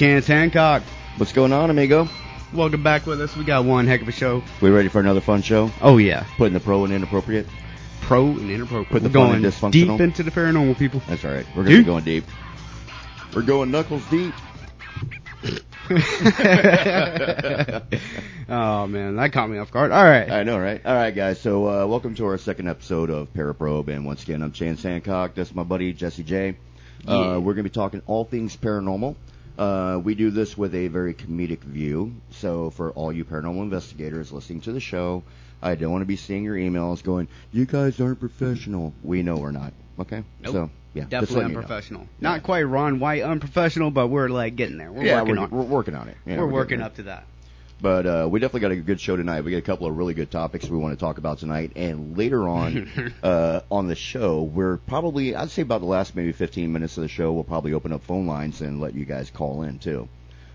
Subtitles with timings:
[0.00, 0.82] Chance Hancock.
[1.18, 2.08] What's going on, amigo?
[2.54, 3.36] Welcome back with us.
[3.36, 4.42] We got one heck of a show.
[4.62, 5.70] We ready for another fun show?
[5.82, 7.46] Oh yeah, Putting the pro and inappropriate?
[8.00, 8.88] pro and inappropriate.
[8.88, 9.72] Put the going dysfunctional.
[9.72, 11.02] deep into the paranormal, people.
[11.06, 11.44] That's all right.
[11.54, 11.84] We're gonna Dude.
[11.84, 12.24] be going deep.
[13.34, 14.32] We're going knuckles deep.
[18.48, 19.92] oh man, that caught me off guard.
[19.92, 20.30] All right.
[20.30, 20.80] I know, right?
[20.82, 21.38] All right, guys.
[21.42, 25.34] So, uh, welcome to our second episode of Paraprobe, and once again, I'm Chance Hancock.
[25.34, 26.56] That's my buddy Jesse J.
[27.04, 27.12] Yeah.
[27.12, 29.14] Uh, we're gonna be talking all things paranormal.
[29.60, 32.14] Uh, we do this with a very comedic view.
[32.30, 35.22] So, for all you paranormal investigators listening to the show,
[35.60, 39.36] I don't want to be seeing your emails going, "You guys aren't professional." We know
[39.36, 39.74] we're not.
[39.98, 40.24] Okay.
[40.40, 40.52] Nope.
[40.52, 41.60] So, yeah, Definitely letting you know.
[41.60, 42.00] unprofessional.
[42.00, 42.30] Yeah.
[42.30, 44.90] Not quite Ron White unprofessional, but we're like getting there.
[44.90, 45.50] We're yeah, working we're, on.
[45.50, 46.16] we're working on it.
[46.24, 47.26] Yeah, we're getting working up to that.
[47.80, 49.42] But uh, we definitely got a good show tonight.
[49.42, 52.16] We got a couple of really good topics we want to talk about tonight, and
[52.16, 56.72] later on uh, on the show, we're probably I'd say about the last maybe 15
[56.72, 59.62] minutes of the show, we'll probably open up phone lines and let you guys call
[59.62, 60.08] in too.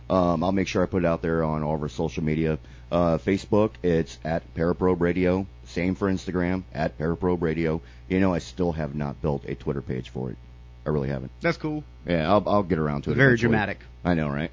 [0.10, 2.60] Um, I'll make sure I put it out there on all of our social media.
[2.92, 5.48] Uh, Facebook, it's at Paraprobe Radio.
[5.66, 7.82] Same for Instagram, at Paraprobe Radio.
[8.08, 10.38] You know, I still have not built a Twitter page for it.
[10.86, 11.32] I really haven't.
[11.42, 11.84] That's cool.
[12.06, 13.16] Yeah, I'll, I'll get around to it.
[13.16, 13.50] Very eventually.
[13.50, 13.80] dramatic.
[14.04, 14.52] I know, right?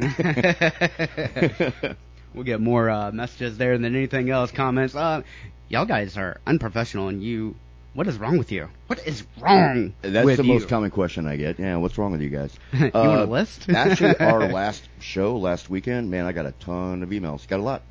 [2.34, 4.50] We'll get more uh, messages there than anything else.
[4.50, 4.94] Comments.
[4.94, 5.22] Uh,
[5.68, 7.54] y'all guys are unprofessional, and you.
[7.94, 8.68] What is wrong with you?
[8.86, 10.54] What is wrong That's the you?
[10.54, 11.58] most common question I get.
[11.58, 12.54] Yeah, what's wrong with you guys?
[12.72, 13.68] you Uh, want a list?
[13.74, 17.46] actually, our last show last weekend, man, I got a ton of emails.
[17.46, 17.82] Got a lot.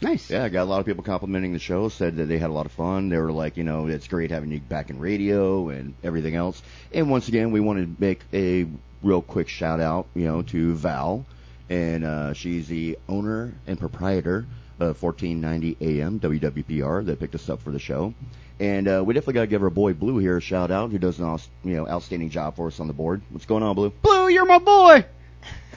[0.00, 0.30] nice.
[0.30, 1.90] Yeah, I got a lot of people complimenting the show.
[1.90, 3.10] Said that they had a lot of fun.
[3.10, 6.62] They were like, you know, it's great having you back in radio and everything else.
[6.94, 8.66] And once again, we wanted to make a
[9.02, 11.26] real quick shout out, you know, to Val,
[11.70, 14.44] and uh, she's the owner and proprietor
[14.80, 18.12] of 1490 AM WWPR that picked us up for the show.
[18.58, 20.98] And uh, we definitely got to give our boy Blue here a shout out, who
[20.98, 23.22] does an you know outstanding job for us on the board.
[23.30, 23.90] What's going on, Blue?
[24.02, 25.06] Blue, you're my boy.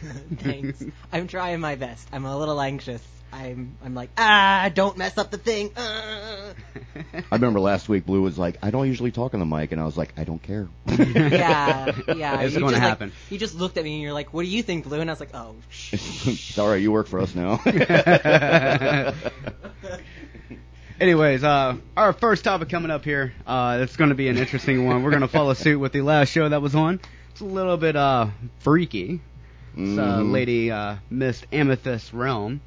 [0.38, 0.84] Thanks.
[1.12, 2.08] I'm trying my best.
[2.12, 3.02] I'm a little anxious.
[3.32, 5.72] I'm I'm like, ah, don't mess up the thing.
[5.76, 6.54] Uh.
[7.16, 9.82] I remember last week Blue was like, I don't usually talk on the mic, and
[9.82, 10.68] I was like, I don't care.
[10.88, 12.42] yeah, yeah.
[12.42, 13.12] It's you gonna just, like- happen.
[13.32, 15.00] you just looked at me and you're like, what do you think, Blue?
[15.00, 16.60] And I was like, oh, shh.
[16.60, 17.60] All right, you work for us now.
[21.00, 23.34] Anyways, uh, our first topic coming up here.
[23.48, 25.04] Uh, it's going to be an interesting one.
[25.04, 27.00] We're going to follow suit with the last show that was on.
[27.32, 28.28] It's a little bit uh
[28.60, 29.20] freaky.
[29.76, 30.32] A Mhm.
[30.32, 32.62] lady, uh, Miss Amethyst Realm,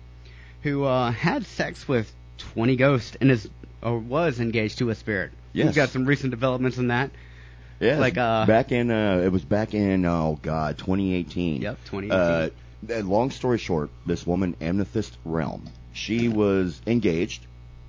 [0.63, 3.49] who uh, had sex with 20 ghosts and is
[3.83, 5.31] or was engaged to a spirit.
[5.53, 5.67] Yes.
[5.67, 7.11] We've got some recent developments in that.
[7.79, 11.63] Yeah, Like, uh, back in uh, it was back in oh god, 2018.
[11.63, 12.11] Yep, 2018.
[12.11, 17.47] Uh, uh, long story short, this woman Amethyst Realm, she was engaged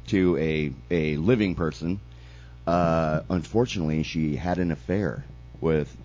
[0.07, 1.99] to a a living person.
[2.67, 5.23] Uh, unfortunately, she had an affair
[5.61, 5.95] with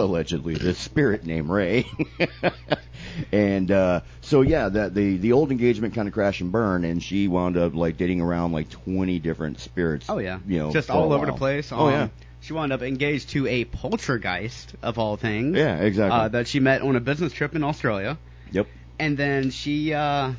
[0.00, 1.86] allegedly this spirit named Ray.
[3.32, 7.02] and uh, so yeah, that the the old engagement kind of crashed and burned, and
[7.02, 10.06] she wound up like dating around like 20 different spirits.
[10.08, 11.72] Oh yeah, you know, just all over the place.
[11.72, 12.08] Oh Um, yeah.
[12.40, 15.56] She wound up engaged to a poltergeist of all things.
[15.56, 16.18] Yeah, exactly.
[16.18, 18.16] Uh, that she met on a business trip in Australia,
[18.52, 18.68] Yep.
[19.00, 20.32] and then she uh,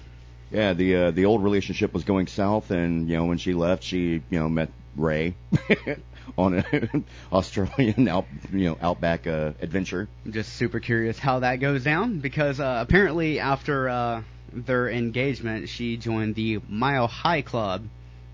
[0.49, 3.83] Yeah, the uh, the old relationship was going south, and you know when she left,
[3.83, 5.35] she you know met Ray
[6.37, 10.07] on an Australian out you know outback uh, adventure.
[10.29, 14.23] Just super curious how that goes down because uh, apparently after uh,
[14.53, 17.85] their engagement, she joined the Mile High Club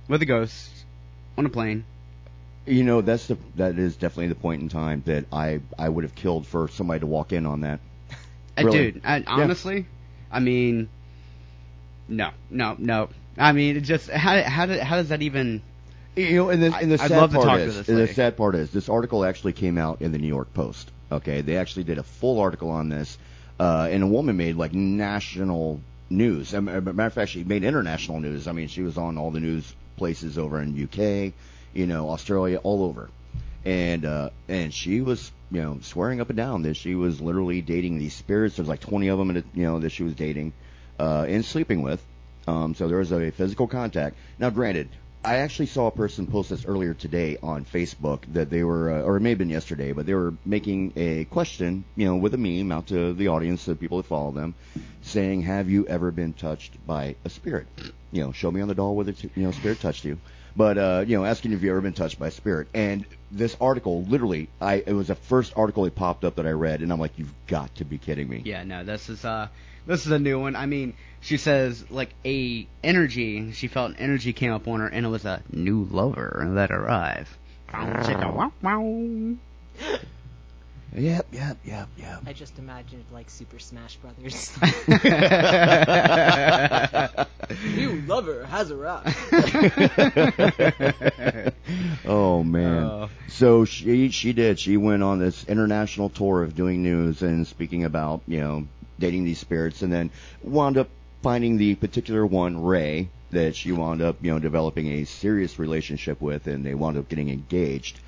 [0.07, 0.69] with a ghost
[1.38, 1.85] on a plane.
[2.66, 6.03] You know that's the that is definitely the point in time that I I would
[6.03, 7.79] have killed for somebody to walk in on that.
[8.57, 8.91] Uh, Really?
[8.91, 9.85] Dude, I, honestly,
[10.31, 10.89] I mean,
[12.07, 13.09] no, no, no.
[13.38, 15.61] I mean, it just how how did, how does that even?
[16.16, 18.88] You know, and the, and the I'd sad part is, the sad part is, this
[18.88, 20.92] article actually came out in the New York Post.
[21.12, 23.18] Okay, they actually did a full article on this,
[23.59, 26.53] uh, and a woman made like national news.
[26.53, 28.48] As a matter of fact, she made international news.
[28.48, 31.34] I mean, she was on all the news places over in UK,
[31.74, 33.09] you know, Australia, all over,
[33.66, 37.62] and uh, and she was, you know, swearing up and down that she was literally
[37.62, 38.56] dating these spirits.
[38.56, 40.53] There's like 20 of them, you know, that she was dating
[41.00, 42.02] uh, and sleeping with.
[42.47, 44.16] Um, so there was a physical contact.
[44.38, 44.90] Now, granted,
[45.25, 49.01] I actually saw a person post this earlier today on Facebook that they were, uh,
[49.01, 52.35] or it may have been yesterday, but they were making a question, you know, with
[52.35, 54.53] a meme out to the audience, the people that follow them,
[55.01, 57.67] saying, "Have you ever been touched by a spirit?
[58.11, 60.19] You know, show me on the doll whether t- you know spirit touched you."
[60.55, 62.67] But uh, you know, asking if you ever been touched by a spirit.
[62.75, 66.51] And this article, literally, I it was the first article that popped up that I
[66.51, 69.47] read, and I'm like, "You've got to be kidding me!" Yeah, no, this is uh,
[69.87, 70.55] this is a new one.
[70.55, 70.93] I mean,
[71.25, 73.51] she says like a energy.
[73.53, 76.72] She felt an energy came up on her, and it was a new lover that
[76.72, 77.29] arrived.
[77.67, 79.35] Chicka wow wow.
[80.95, 82.22] Yep, yep, yep, yep.
[82.25, 84.57] I just imagined like Super Smash Brothers.
[87.75, 89.13] New lover has arrived.
[92.05, 92.83] oh man.
[92.83, 93.07] Uh.
[93.27, 94.59] so she she did.
[94.59, 98.67] She went on this international tour of doing news and speaking about you know
[98.99, 100.11] dating these spirits, and then
[100.43, 100.87] wound up
[101.25, 106.22] finding the particular one, Ray, that she wound up you know developing a serious relationship
[106.22, 107.99] with, and they wound up getting engaged.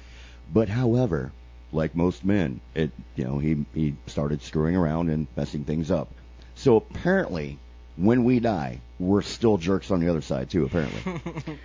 [0.53, 1.31] But however,
[1.71, 6.09] like most men, it you know he he started screwing around and messing things up.
[6.53, 7.57] So apparently,
[7.95, 10.65] when we die, we're still jerks on the other side too.
[10.65, 11.01] Apparently.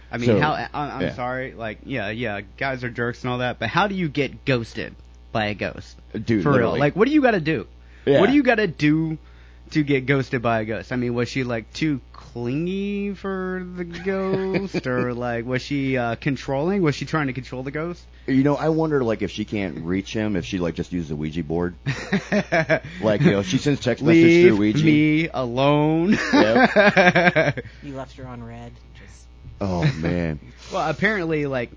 [0.10, 0.52] I mean, So, how?
[0.52, 1.14] I, I'm yeah.
[1.14, 1.52] sorry.
[1.52, 4.94] Like, yeah, yeah, guys are jerks and all that, but how do you get ghosted
[5.32, 5.96] by a ghost?
[6.12, 6.72] Dude, For literally.
[6.74, 6.80] real.
[6.80, 7.66] Like, what do you got to do?
[8.06, 8.20] Yeah.
[8.20, 9.18] What do you got to do
[9.72, 10.92] to get ghosted by a ghost?
[10.92, 16.14] I mean, was she like too clingy for the ghost, or like was she uh,
[16.16, 16.82] controlling?
[16.82, 18.02] Was she trying to control the ghost?
[18.26, 21.10] You know, I wonder like if she can't reach him, if she like just uses
[21.10, 21.74] a Ouija board.
[23.02, 24.84] Like you know, she sends text message Leave through Ouija.
[24.84, 26.12] me alone.
[27.82, 28.72] You left her on red.
[29.04, 29.26] Just
[29.60, 30.38] Oh man.
[30.72, 31.70] well, apparently, like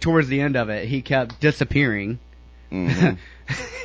[0.00, 2.18] towards the end of it, he kept disappearing.
[2.70, 3.10] Hmm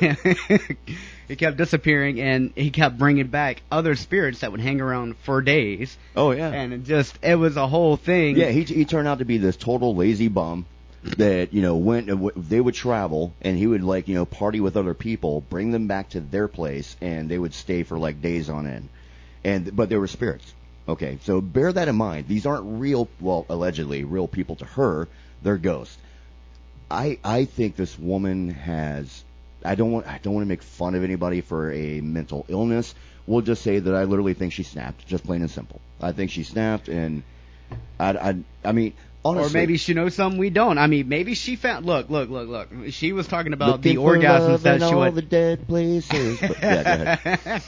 [1.28, 5.40] he kept disappearing, and he kept bringing back other spirits that would hang around for
[5.40, 6.50] days, Oh yeah.
[6.50, 8.36] and it just it was a whole thing.
[8.36, 10.66] yeah, he he turned out to be this total lazy bum
[11.16, 12.10] that you know went
[12.48, 15.86] they would travel and he would like you know party with other people, bring them
[15.86, 18.88] back to their place, and they would stay for like days on end.
[19.44, 20.52] And but they were spirits.
[20.86, 22.28] Okay, so bear that in mind.
[22.28, 25.08] These aren't real, well, allegedly real people to her.
[25.42, 25.96] They're ghosts.
[26.94, 29.24] I I think this woman has.
[29.64, 32.94] I don't want I don't want to make fun of anybody for a mental illness.
[33.26, 35.80] We'll just say that I literally think she snapped, just plain and simple.
[36.00, 37.22] I think she snapped, and
[37.98, 38.92] I I I mean
[39.24, 40.78] honestly, Or maybe she knows something we don't.
[40.78, 41.86] I mean, maybe she found.
[41.86, 42.68] Look, look, look, look.
[42.90, 45.14] She was talking about the orgasms that she all would.
[45.14, 46.38] the dead places.
[46.40, 47.62] But, yeah, go ahead.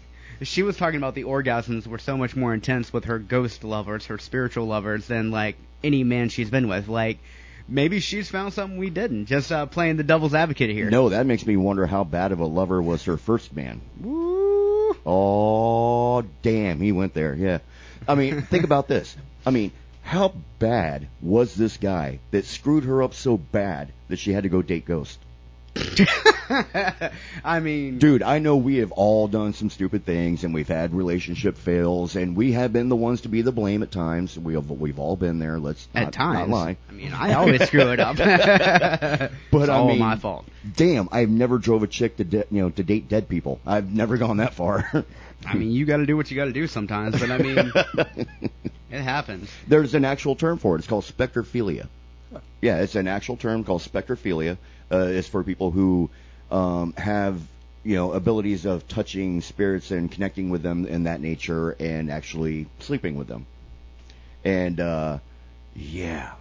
[0.42, 4.06] she was talking about the orgasms were so much more intense with her ghost lovers,
[4.06, 6.88] her spiritual lovers, than like any man she's been with.
[6.88, 7.18] Like
[7.72, 9.26] maybe she's found something we didn't.
[9.26, 10.90] Just uh, playing the devil's advocate here.
[10.90, 13.80] No, that makes me wonder how bad of a lover was her first man.
[14.00, 14.94] Woo.
[15.04, 17.34] Oh, damn, he went there.
[17.34, 17.58] Yeah.
[18.06, 19.16] I mean, think about this.
[19.44, 19.72] I mean,
[20.02, 24.48] how bad was this guy that screwed her up so bad that she had to
[24.48, 25.18] go date Ghost?
[27.44, 30.94] I mean, Dude, I know we have all done some stupid things and we've had
[30.94, 34.38] relationship fails and we have been the ones to be the blame at times.
[34.38, 35.58] We have, we've all been there.
[35.58, 36.38] Let's at not, times.
[36.40, 36.76] not lie.
[36.88, 38.16] I mean, I always screw it up.
[38.16, 40.46] but it's I all mean- my fault.
[40.76, 43.58] Damn, I've never drove a chick to de- you know to date dead people.
[43.66, 45.04] I've never gone that far.
[45.44, 47.18] I mean, you got to do what you got to do sometimes.
[47.18, 47.72] But I mean,
[48.90, 49.50] it happens.
[49.66, 50.78] There's an actual term for it.
[50.78, 51.88] It's called spectrophilia.
[52.60, 54.56] Yeah, it's an actual term called spectrophilia.
[54.92, 56.10] Uh, it's for people who
[56.50, 57.40] um, have
[57.84, 62.66] you know abilities of touching spirits and connecting with them in that nature, and actually
[62.80, 63.46] sleeping with them.
[64.44, 65.18] And uh,
[65.74, 66.32] yeah,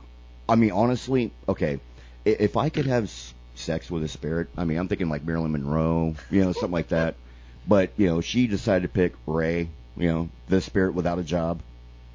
[0.50, 1.80] I mean honestly, okay,
[2.26, 3.12] if I could have
[3.56, 6.90] sex with a spirit, I mean I'm thinking like Marilyn Monroe, you know, something like
[6.90, 7.16] that.
[7.68, 11.62] But you know, she decided to pick Ray, you know, the spirit without a job,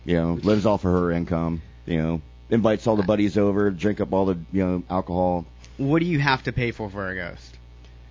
[0.04, 4.00] you know, lives off of her income, you know, invites all the buddies over, drink
[4.00, 5.44] up all the you know alcohol.
[5.78, 7.56] What do you have to pay for for a ghost?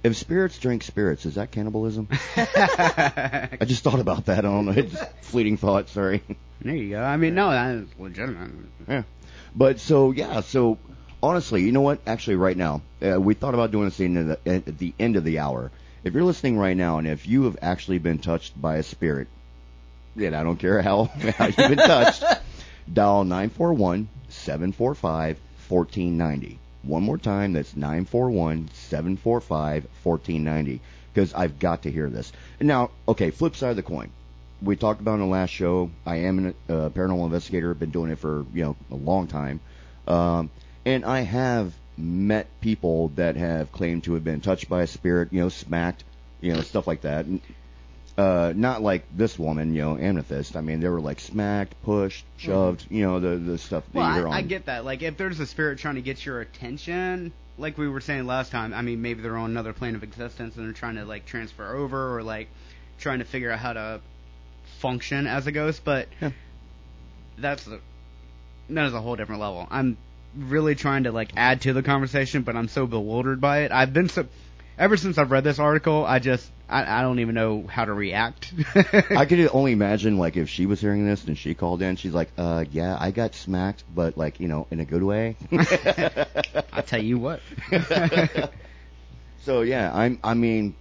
[0.03, 2.07] If spirits drink spirits, is that cannibalism?
[2.37, 4.39] I just thought about that.
[4.39, 4.73] I don't know.
[4.73, 5.89] It's fleeting thought.
[5.89, 6.21] Sorry.
[6.61, 7.01] There you go.
[7.01, 8.51] I mean, no, that's legitimate.
[8.87, 9.03] Yeah.
[9.55, 10.77] But so yeah, so
[11.23, 12.01] honestly, you know what?
[12.05, 14.77] Actually, right now, uh, we thought about doing this at the, end of the, at
[14.77, 15.71] the end of the hour.
[16.03, 19.27] If you're listening right now, and if you have actually been touched by a spirit,
[20.15, 21.05] then I don't care how
[21.37, 22.23] how you've been touched,
[22.93, 26.59] dial nine four one seven four five fourteen ninety.
[26.85, 30.81] One more time, that's nine four one seven four five fourteen ninety.
[31.13, 32.31] Because I've got to hear this.
[32.59, 34.11] Now, okay, flip side of the coin
[34.61, 35.91] we talked about in the last show.
[36.05, 37.73] I am a uh, paranormal investigator.
[37.73, 39.59] Been doing it for you know a long time,
[40.07, 40.49] um,
[40.85, 45.31] and I have met people that have claimed to have been touched by a spirit,
[45.31, 46.03] you know, smacked,
[46.41, 47.25] you know, stuff like that.
[47.25, 47.39] And,
[48.17, 50.55] Uh, not like this woman, you know, Amethyst.
[50.55, 54.07] I mean, they were like smacked, pushed, shoved, you know, the the stuff that Well,
[54.07, 54.85] you hear I, I get that.
[54.85, 58.51] Like, if there's a spirit trying to get your attention, like we were saying last
[58.53, 61.25] time, I mean, maybe they're on another plane of existence and they're trying to like
[61.25, 62.47] transfer over or like
[62.99, 64.01] trying to figure out how to
[64.79, 65.83] function as a ghost.
[65.83, 66.31] But Yeah.
[67.37, 67.79] that's a,
[68.69, 69.67] that is a whole different level.
[69.69, 69.97] I'm
[70.37, 73.71] really trying to like add to the conversation, but I'm so bewildered by it.
[73.73, 74.25] I've been so
[74.77, 77.93] ever since I've read this article, I just I, I don't even know how to
[77.93, 78.53] react.
[79.11, 82.13] I could only imagine, like, if she was hearing this and she called in, she's
[82.13, 85.35] like, uh, yeah, I got smacked, but, like, you know, in a good way.
[85.51, 87.41] I tell you what.
[89.45, 90.19] So yeah, I'm.
[90.23, 90.73] I mean,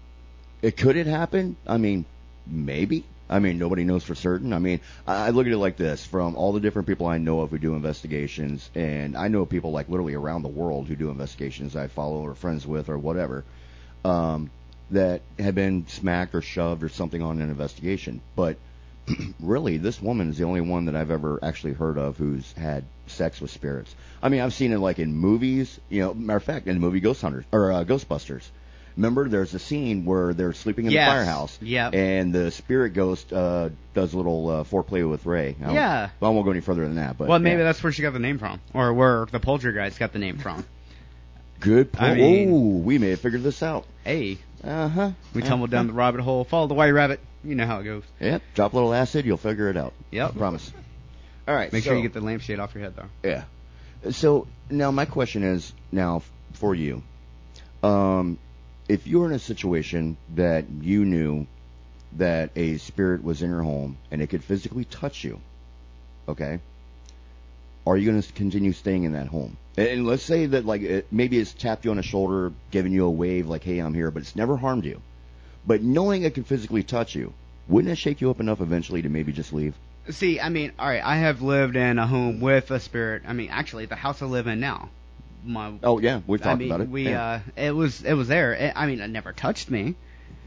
[0.62, 1.56] it could it happen?
[1.66, 2.06] I mean,
[2.46, 3.04] maybe.
[3.28, 4.54] I mean, nobody knows for certain.
[4.54, 7.18] I mean, I I look at it like this: from all the different people I
[7.18, 10.96] know of who do investigations, and I know people like literally around the world who
[10.96, 13.44] do investigations I follow or friends with or whatever,
[14.02, 14.50] um,
[14.94, 18.20] that have been smacked or shoved or something on an investigation.
[18.34, 18.56] But
[19.40, 22.84] really, this woman is the only one that I've ever actually heard of who's had
[23.06, 23.94] sex with spirits.
[24.22, 25.78] I mean, I've seen it like in movies.
[25.90, 28.42] You know, matter of fact, in the movie Ghost Hunters or uh, Ghostbusters.
[28.96, 31.08] Remember, there's a scene where they're sleeping in Yes.
[31.08, 31.94] the firehouse, Yep.
[31.94, 35.56] and the spirit ghost uh, does a little uh, foreplay with Ray.
[35.60, 36.10] I Yeah.
[36.20, 37.18] Well, I won't go any further than that.
[37.18, 37.64] But well, maybe yeah.
[37.64, 40.64] that's where she got the name from, or where the poltergeist got the name from.
[41.58, 41.88] good.
[41.98, 42.20] I point.
[42.20, 43.84] mean- oh, we may have figured this out.
[44.04, 45.10] Hey, Uh huh.
[45.34, 47.20] we tumbled down the rabbit hole, followed the white rabbit.
[47.42, 48.04] You know how it goes.
[48.20, 48.42] Yep.
[48.54, 49.92] Drop a little acid, you'll figure it out.
[50.10, 50.36] Yep.
[50.36, 50.72] Promise.
[51.46, 51.72] All right.
[51.72, 53.28] Make sure you get the lampshade off your head, though.
[53.28, 53.44] Yeah.
[54.12, 56.22] So now my question is now
[56.54, 57.02] for you.
[57.82, 58.38] Um,
[58.88, 61.46] if you were in a situation that you knew
[62.16, 65.40] that a spirit was in your home and it could physically touch you,
[66.28, 66.60] okay?
[67.86, 69.56] Are you going to continue staying in that home?
[69.76, 73.04] And, let's say that like it, maybe it's tapped you on the shoulder, giving you
[73.04, 75.02] a wave like, "Hey, I'm here," but it's never harmed you.
[75.66, 77.32] But knowing it can physically touch you,
[77.68, 79.74] wouldn't it shake you up enough eventually to maybe just leave?
[80.10, 83.22] See, I mean, all right, I have lived in a home with a spirit.
[83.26, 84.90] I mean, actually, the house I live in now,
[85.44, 86.88] my Oh yeah, we've talked I mean, about it.
[86.88, 87.24] we Yeah.
[87.24, 88.52] uh, it was it was there.
[88.54, 89.96] It, I mean, it never touched me.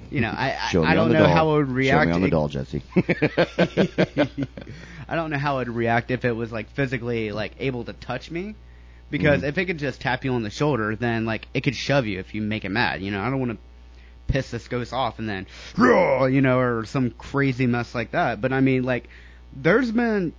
[0.09, 1.35] You know, I I, I don't know doll.
[1.35, 2.03] how it would react.
[2.03, 2.81] Show me on the doll, Jesse.
[5.09, 8.29] I don't know how it'd react if it was like physically like able to touch
[8.31, 8.55] me.
[9.09, 9.47] Because Mhm.
[9.49, 12.19] if it could just tap you on the shoulder, then like it could shove you
[12.19, 13.01] if you make it mad.
[13.01, 13.57] You know, I don't want to
[14.27, 18.41] piss this ghost off and then, you know, or some crazy mess like that.
[18.41, 19.07] But I mean, like,
[19.55, 20.33] there's been,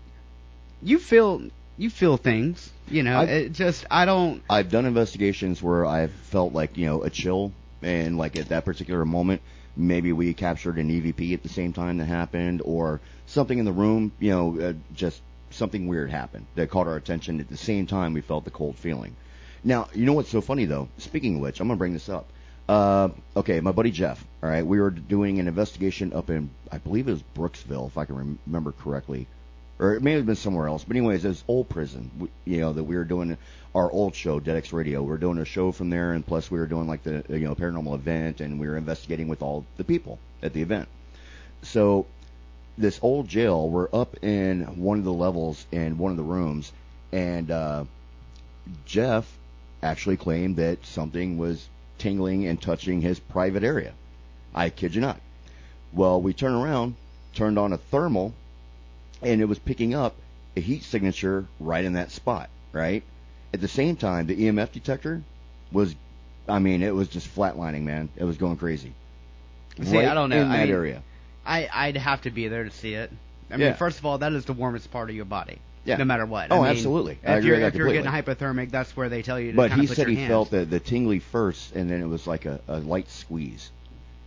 [0.82, 1.40] you feel,
[1.78, 2.70] you feel things.
[2.90, 4.42] You know, I- it just I don't.
[4.50, 8.64] I've done investigations where I've felt like you know a chill, and like at that
[8.64, 9.42] particular moment,
[9.76, 13.72] maybe we captured an EVP at the same time that happened, or something in the
[13.72, 17.40] room, you know, uh, just something weird happened that caught our attention.
[17.40, 19.14] At the same time, we felt the cold feeling.
[19.64, 20.88] Now, you know what's so funny though?
[20.98, 22.26] Speaking of which, I'm gonna bring this up.
[22.68, 24.24] Uh, okay, my buddy Jeff.
[24.42, 27.96] All right, we were doing an investigation up in, I believe it was Brooksville, if
[27.96, 29.26] I can remember correctly,
[29.78, 30.84] or it may have been somewhere else.
[30.84, 32.28] But anyways, was old prison.
[32.44, 33.36] You know that we were doing
[33.74, 35.02] our old show, Dead X Radio.
[35.02, 37.40] We are doing a show from there, and plus we were doing like the you
[37.40, 40.88] know paranormal event, and we were investigating with all the people at the event.
[41.62, 42.06] So
[42.76, 46.72] this old jail, we're up in one of the levels in one of the rooms,
[47.12, 47.84] and uh,
[48.86, 49.26] Jeff
[49.82, 53.92] actually claimed that something was tingling and touching his private area.
[54.54, 55.20] I kid you not.
[55.92, 56.94] Well, we turned around,
[57.34, 58.34] turned on a thermal,
[59.22, 60.14] and it was picking up
[60.56, 63.02] a heat signature right in that spot, right?
[63.52, 65.22] At the same time, the EMF detector
[65.72, 65.94] was,
[66.48, 68.08] I mean, it was just flatlining, man.
[68.16, 68.92] It was going crazy.
[69.82, 70.36] See, right I don't know.
[70.42, 71.02] In I that mean, area.
[71.46, 73.10] I I'd have to be there to see it.
[73.50, 73.72] I mean, Yeah.
[73.74, 75.58] first of all, that is the warmest part of your body.
[75.84, 75.96] Yeah.
[75.96, 76.48] No matter what.
[76.50, 77.18] Oh, I mean, absolutely.
[77.26, 79.80] I If you're if you're getting hypothermic, that's where they tell you to But kind
[79.80, 80.28] he said he hands.
[80.28, 83.70] felt the, the tingly first, and then it was like a, a light squeeze.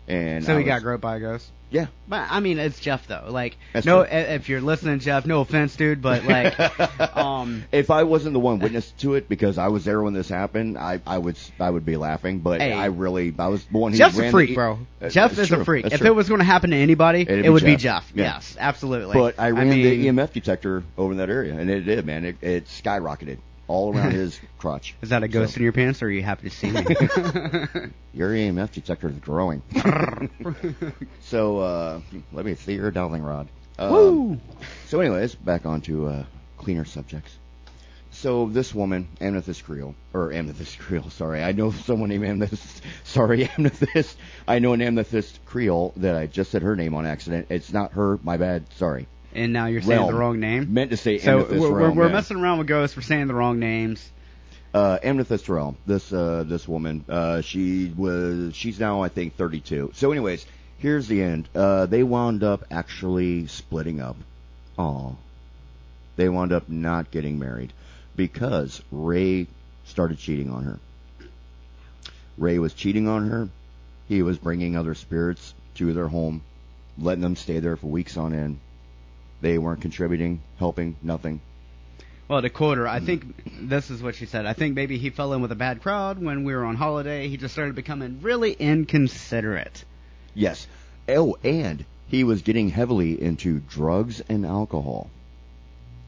[0.07, 1.49] And So I he got was- groped by a ghost.
[1.69, 1.87] Yeah.
[2.05, 3.27] But I mean, it's Jeff though.
[3.29, 4.13] Like, That's no, true.
[4.13, 6.59] if you're listening, Jeff, no offense, dude, but like,
[7.17, 10.27] um, if I wasn't the one witness to it because I was there when this
[10.27, 12.39] happened, I I would I would be laughing.
[12.39, 12.73] But Hey.
[12.73, 14.79] I really I was the one who Jeff's a the- freak, bro.
[15.01, 15.83] Uh, Jeff is a freak.
[15.83, 16.09] That's If true.
[16.09, 18.07] it was going to happen to anybody, It'd it be would be Jeff.
[18.07, 18.11] Jeff.
[18.17, 18.23] Yeah.
[18.33, 19.13] Yes, absolutely.
[19.13, 22.25] But I ran mean, the EMF detector over in that area, and it did, man.
[22.25, 23.37] It, it skyrocketed
[23.71, 24.95] all around his crotch.
[25.01, 26.81] Is that a ghost So, in your pants, or are you happy to see me?
[28.13, 29.61] Your EMF detector is growing.
[31.21, 32.01] so uh,
[32.33, 33.47] let me see your dowsing rod.
[33.79, 34.41] Um!
[34.87, 36.25] So, anyways, back onto uh,
[36.57, 37.37] cleaner subjects.
[38.13, 42.81] So this woman, Amethyst Creel, or Amethyst Creel, sorry, I know someone named Amethyst.
[43.05, 44.17] Sorry, Amethyst.
[44.45, 47.47] I know an Amethyst Creel that I just said her name on accident.
[47.49, 48.19] It's not her.
[48.23, 48.65] My bad.
[48.73, 49.07] Sorry.
[49.33, 50.11] And now you're saying Realm.
[50.11, 50.73] the wrong name.
[50.73, 51.95] Meant to say So Amethyst we're, we're, Realm.
[51.95, 52.13] we're yeah.
[52.13, 52.95] messing around with ghosts.
[52.97, 54.09] We're saying the wrong names.
[54.73, 55.77] uh, Amethyst Realm.
[55.85, 59.91] This uh, this woman, uh, she was she's now I think 32.
[59.95, 60.45] So, anyways,
[60.79, 61.47] here's the end.
[61.55, 64.17] Uh, they wound up actually splitting up.
[64.77, 65.11] Aw.
[66.17, 67.71] They wound up not getting married
[68.15, 69.47] because Ray
[69.85, 70.79] started cheating on her.
[72.37, 73.49] Ray was cheating on her.
[74.07, 76.41] He was bringing other spirits to their home,
[76.97, 78.59] letting them stay there for weeks on end.
[79.41, 81.41] They weren't contributing, helping, nothing.
[82.27, 83.25] Well, to quote her, I think
[83.67, 84.45] this is what she said.
[84.45, 87.27] I think maybe he fell in with a bad crowd when we were on holiday.
[87.27, 89.83] He just started becoming really inconsiderate.
[90.33, 90.65] Yes.
[91.09, 95.09] Oh, and he was getting heavily into drugs and alcohol.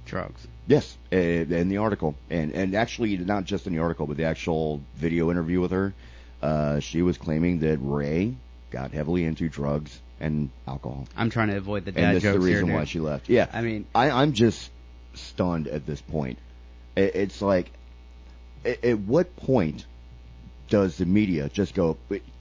[0.06, 0.48] Drugs.
[0.68, 4.24] Yes, uh, in the article, and and actually not just in the article, but the
[4.24, 5.94] actual video interview with her.
[6.42, 8.36] Uh, she was claiming that Ray
[8.70, 12.40] got heavily into drugs and alcohol, I'm trying to avoid the dad and that's the
[12.40, 12.76] reason here.
[12.76, 13.30] why she left.
[13.30, 14.72] Yeah, I mean, I, I'm just
[15.14, 16.40] stunned at this point.
[16.96, 17.72] It, it's like,
[18.66, 19.86] at, at what point
[20.70, 21.98] does the media just go,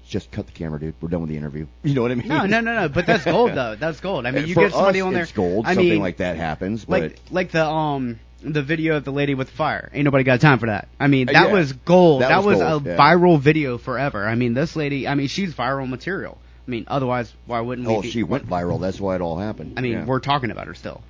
[0.09, 0.95] just cut the camera, dude?
[1.01, 1.67] We're done with the interview.
[1.83, 2.29] You know what I mean?
[2.29, 2.89] no, no, no, no.
[2.89, 3.77] But that's gold, though.
[3.77, 4.27] That's gold.
[4.27, 5.23] I mean, you For get somebody us, on there.
[5.25, 5.67] It's gold.
[5.67, 9.13] I Something mean, like that happens, but like like the um the video of the
[9.13, 9.91] lady with the fire.
[9.93, 10.89] Ain't nobody got time for that.
[10.99, 11.53] I mean, that yeah.
[11.53, 12.23] was gold.
[12.23, 12.97] That That, was was, gold, a yeah.
[12.97, 14.27] viral video forever.
[14.27, 15.07] I mean, this lady.
[15.07, 16.39] I mean, she's viral material.
[16.67, 17.95] I mean, otherwise, why wouldn't we?
[17.95, 18.81] oh, be, she went viral.
[18.81, 19.75] That's why it all happened.
[19.77, 20.05] I mean, Yeah.
[20.05, 21.03] we're talking about her still.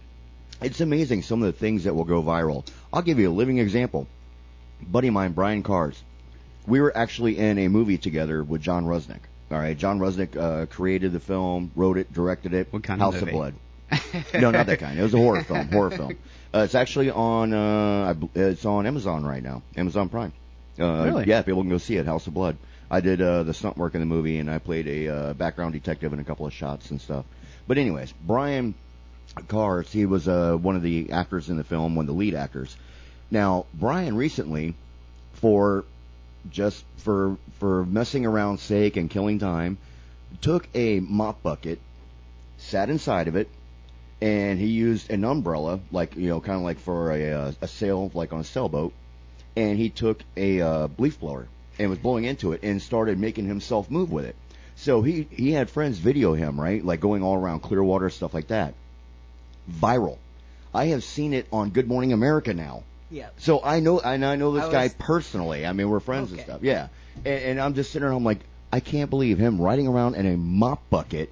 [0.62, 2.66] It's amazing some of the things that will go viral.
[2.92, 4.06] I'll give you a living example.
[4.80, 6.00] Buddy of mine, Brian Cars.
[6.66, 9.20] We were actually in a movie together with John Rusnick.
[9.50, 12.68] All right, John Rusnick uh, created the film, wrote it, directed it.
[12.72, 13.32] What kind of House movie?
[13.32, 13.54] of Blood.
[14.40, 14.98] no, not that kind.
[14.98, 15.68] It was a horror film.
[15.68, 16.16] Horror film.
[16.54, 17.52] Uh, it's actually on.
[17.52, 19.62] Uh, it's on Amazon right now.
[19.76, 20.32] Amazon Prime.
[20.80, 21.24] Uh, Really?
[21.26, 22.06] Yeah, people can go see it.
[22.06, 22.56] House of Blood.
[22.92, 25.72] I did uh, the stunt work in the movie, and I played a uh, background
[25.72, 27.24] detective in a couple of shots and stuff.
[27.66, 28.74] But anyways, Brian
[29.48, 32.34] Cars, he was uh, one of the actors in the film, one of the lead
[32.34, 32.76] actors.
[33.30, 34.74] Now, Brian recently,
[35.32, 35.86] for
[36.50, 39.78] just for for messing around sake and killing time,
[40.42, 41.78] took a mop bucket,
[42.58, 43.48] sat inside of it,
[44.20, 47.68] and he used an umbrella, like you know, kind of like for a uh, a
[47.68, 48.92] sail, like on a sailboat,
[49.56, 51.48] and he took a uh, leaf blower
[51.78, 54.36] and was blowing into it and started making himself move with it.
[54.76, 58.48] So he he had friends video him, right, like going all around Clearwater stuff like
[58.48, 58.74] that.
[59.70, 60.18] Viral.
[60.74, 62.82] I have seen it on Good Morning America now.
[63.10, 63.28] Yeah.
[63.36, 65.66] So I know, and I know this I guy was- personally.
[65.66, 66.62] I mean, we're friends and stuff.
[66.62, 66.88] Yeah,
[67.24, 68.16] and, and I'm just sitting there.
[68.16, 68.40] I'm like,
[68.72, 71.30] I can't believe him riding around in a mop bucket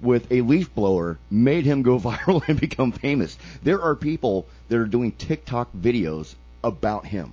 [0.00, 3.38] with a leaf blower made him go viral and become famous.
[3.62, 7.32] There are people that are doing TikTok videos about him.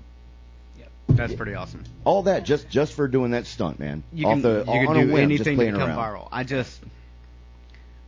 [1.08, 1.84] That's pretty awesome.
[2.06, 4.04] All that just just for doing that stunt, man.
[4.14, 5.90] You Off can the, you on can a do whim, just anything to playing become
[5.90, 5.98] around.
[5.98, 6.28] viral.
[6.32, 6.82] I just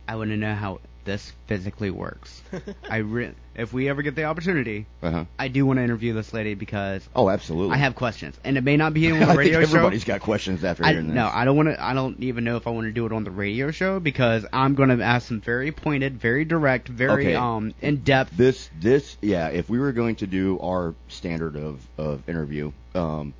[0.08, 2.42] I want to know how this physically works.
[2.90, 5.24] I re- if we ever get the opportunity, Uh-huh.
[5.38, 7.74] I do want to interview this lady because Oh, absolutely.
[7.74, 9.76] I have questions, and it may not be on the radio think show.
[9.76, 11.14] everybody's got questions after I, hearing this.
[11.14, 11.82] no, I don't want to.
[11.82, 14.44] I don't even know if I want to do it on the radio show because
[14.52, 17.34] I'm going to ask some very pointed, very direct, very Okay.
[17.36, 18.36] um in depth.
[18.36, 23.34] This this yeah, if we were going to do our standard of of interview, um,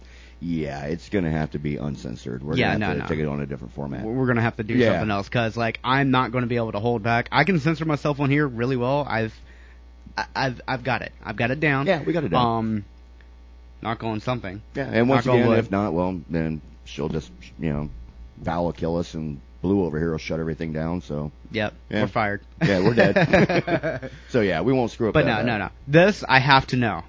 [0.45, 2.43] yeah, it's gonna have to be uncensored.
[2.45, 3.15] We're Yeah, gonna have no, to no.
[3.17, 4.05] take it on a different format.
[4.05, 4.93] We're going to have to do Yeah.
[4.93, 7.29] something else because like I'm not going to be able to hold back.
[7.33, 9.07] I can censor myself on here really well.
[9.09, 9.35] I've
[10.37, 11.13] I've I've got it.
[11.25, 11.87] I've got it down.
[11.87, 12.59] Yeah, we got it down.
[12.59, 12.85] Um,
[13.83, 14.61] knock on something.
[14.75, 15.59] Yeah, and once Knock again, wood.
[15.59, 17.89] if not, well, then she'll just you know,
[18.39, 21.01] Val will kill us, and Blue over here will shut everything down.
[21.01, 22.01] So Yep, Yeah.
[22.03, 22.43] we're fired.
[22.63, 24.11] yeah, we're dead.
[24.29, 25.15] so yeah, we won't screw up.
[25.15, 25.47] But no, bad.
[25.47, 25.69] no, no.
[25.89, 27.03] This I have to know.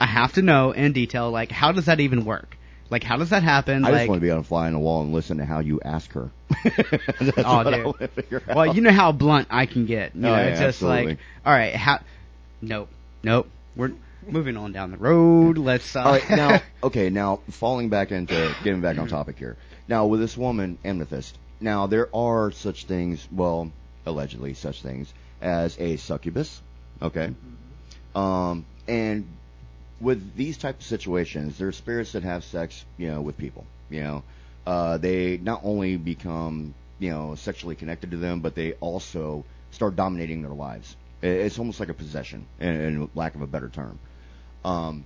[0.00, 1.30] I have to know in detail.
[1.30, 2.56] Like, how does that even work?
[2.90, 3.84] Like, how does that happen?
[3.84, 5.44] I like, just want to be on a fly on the wall and listen to
[5.44, 6.30] how you ask her.
[6.64, 7.84] That's Oh, what dude.
[7.86, 8.56] want figure out.
[8.56, 10.14] well, you know how blunt I can get.
[10.14, 11.06] You Oh, know, yeah, it's just absolutely.
[11.12, 12.00] like, all right, how?
[12.60, 12.88] Nope,
[13.22, 13.48] nope.
[13.74, 13.92] We're
[14.26, 15.58] moving on down the road.
[15.58, 15.96] Let's.
[15.96, 19.56] Uh, All right, now, okay, now falling back into getting back on topic here.
[19.88, 21.36] Now, with this woman, amethyst.
[21.60, 23.70] Now, there are such things, well,
[24.06, 26.60] allegedly such things as a succubus.
[27.02, 27.30] Okay,
[28.14, 29.26] um, and
[30.04, 33.64] with these type of situations, there are spirits that have sex, you know, with people.
[33.90, 34.22] You know,
[34.66, 39.96] uh, they not only become, you know, sexually connected to them, but they also start
[39.96, 40.94] dominating their lives.
[41.22, 43.98] It's almost like a possession, in, in lack of a better term.
[44.64, 45.04] Um,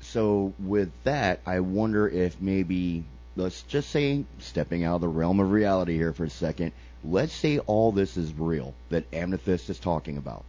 [0.00, 5.40] so with that, I wonder if maybe let's just say stepping out of the realm
[5.40, 6.72] of reality here for a second.
[7.04, 10.44] Let's say all this is real that Amethyst is talking about.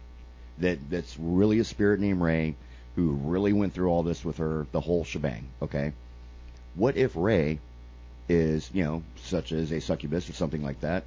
[0.58, 2.54] That that's really a spirit named Ray
[2.96, 5.46] who really went through all this with her, the whole shebang.
[5.62, 5.92] Okay,
[6.74, 7.58] what if Ray
[8.28, 11.04] is you know such as a succubus or something like that,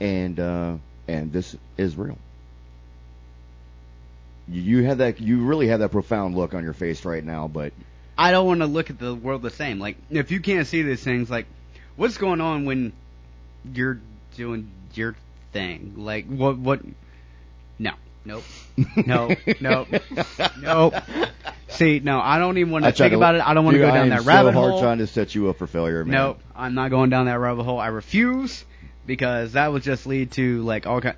[0.00, 0.76] and uh,
[1.08, 2.18] and this is real?
[4.48, 5.20] You- have that.
[5.20, 7.72] You really have that profound look on your face right now, but
[8.16, 9.78] I don't want to look at the world the same.
[9.78, 11.46] Like, if you can't see these things, like,
[11.96, 12.92] what's going on when
[13.74, 13.98] you're
[14.36, 15.16] doing your
[15.52, 15.94] thing?
[15.96, 16.80] Like, what, what?
[18.26, 18.42] No,
[18.96, 20.02] nope, no, nope,
[20.60, 20.94] nope.
[21.68, 23.46] See, no, I don't even want to think about it.
[23.46, 24.80] I don't want to go down that so rabbit hard hole.
[24.80, 26.12] trying to set you up for failure, man.
[26.12, 27.78] Nope, I'm not going down that rabbit hole.
[27.78, 28.64] I refuse
[29.06, 31.16] because that would just lead to like all kind.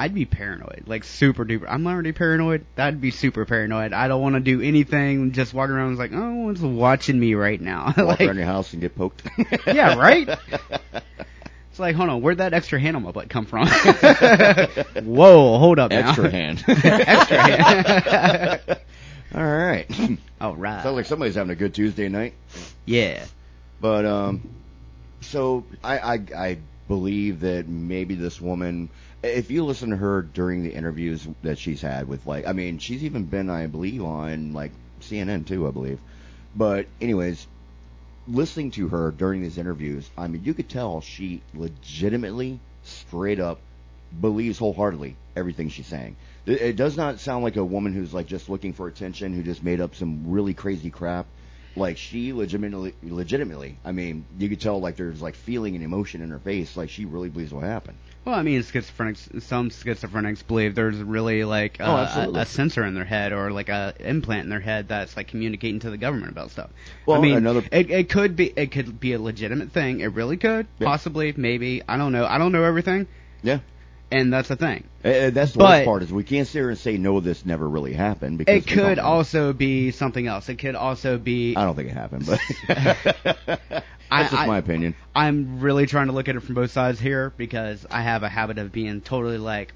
[0.00, 1.66] I'd be paranoid, like super duper.
[1.68, 2.64] I'm already paranoid.
[2.76, 3.92] That'd be super paranoid.
[3.92, 5.32] I don't want to do anything.
[5.32, 7.86] Just walk around and like, oh, one's watching me right now.
[7.96, 9.22] Walk like, around your house and get poked.
[9.66, 10.28] yeah, right.
[11.78, 13.68] It's like, hold on, where'd that extra hand on my butt come from?
[15.04, 16.08] Whoa, hold up now.
[16.08, 16.64] Extra hand.
[16.66, 18.80] extra hand.
[19.32, 19.86] All right.
[20.40, 20.82] All right.
[20.82, 22.34] Sounds like somebody's having a good Tuesday night.
[22.84, 23.24] yeah.
[23.80, 24.50] But um,
[25.20, 28.88] so I, I I believe that maybe this woman,
[29.22, 32.80] if you listen to her during the interviews that she's had with like, I mean,
[32.80, 36.00] she's even been, I believe, on like CNN too, I believe.
[36.56, 37.46] But anyways,
[38.28, 43.58] listening to her during these interviews, I mean, you could tell she legitimately, straight up,
[44.20, 46.16] believes wholeheartedly everything she's saying.
[46.46, 49.62] It, does not sound like a woman who's like just looking for attention, who just
[49.62, 51.26] made up some really crazy crap.
[51.76, 53.76] Like she legitimately, legitimately.
[53.84, 56.76] I mean, you could tell like there's like feeling and emotion in her face.
[56.76, 57.98] Like she really believes what happened.
[58.24, 59.42] Well, I mean, schizophrenics.
[59.42, 62.38] Some schizophrenics believe there's really like Oh, uh, a, absolutely.
[62.40, 65.28] a, a sensor in their head or like a implant in their head that's like
[65.28, 66.68] communicating to the government about stuff.
[67.06, 70.00] Well, I mean, another- it, it could be it could be a legitimate thing.
[70.00, 70.86] It really could, Yeah.
[70.88, 71.82] possibly, maybe.
[71.88, 72.26] I don't know.
[72.26, 73.06] I don't know everything,
[73.42, 73.60] Yeah.
[74.10, 74.84] And that's the thing.
[75.04, 77.20] Uh, uh, that's the But- worst part is we can't sit here and say no,
[77.20, 80.48] this never really happened because It could also be something else.
[80.48, 81.56] It could also be.
[81.56, 84.94] I don't think it happened, but that's I- just I- my opinion.
[85.14, 88.28] I'm really trying to look at it from both sides here because I have a
[88.28, 89.72] habit of being totally like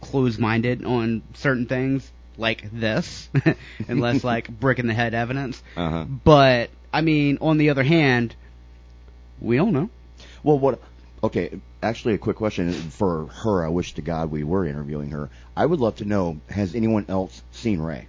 [0.00, 3.28] closed-minded on certain things like this,
[3.88, 5.62] unless like brick in the head evidence.
[5.76, 6.04] Uh-huh.
[6.04, 8.36] But I mean, on the other hand,
[9.40, 9.90] we don't know.
[10.42, 10.80] Well, what?
[11.24, 13.64] Okay, actually, a quick question for her.
[13.64, 15.30] I wish to God we were interviewing her.
[15.56, 18.08] I would love to know: Has anyone else seen Ray?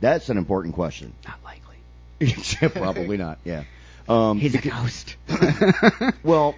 [0.00, 1.12] That's an important question.
[1.26, 2.68] Not likely.
[2.68, 3.38] Probably not.
[3.44, 3.64] Yeah.
[4.08, 5.16] Um, He's a ghost.
[6.24, 6.56] Well,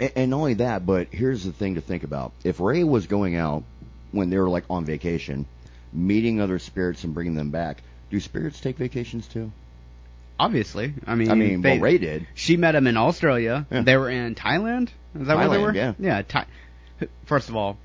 [0.00, 3.06] and, and not only that, but here's the thing to think about: if Ray was
[3.06, 3.64] going out
[4.12, 5.46] when they were like on vacation,
[5.92, 9.52] meeting other spirits and bringing them back, do spirits take vacations too?
[10.40, 12.26] Obviously, I mean, I mean, they, well, Ray did.
[12.34, 13.66] She met him in Australia.
[13.70, 13.82] Yeah.
[13.82, 14.88] They were in Thailand.
[15.14, 15.74] Is that where they were?
[15.74, 15.92] yeah.
[15.98, 16.22] Yeah.
[16.22, 16.46] Thai-
[17.26, 17.76] First of all,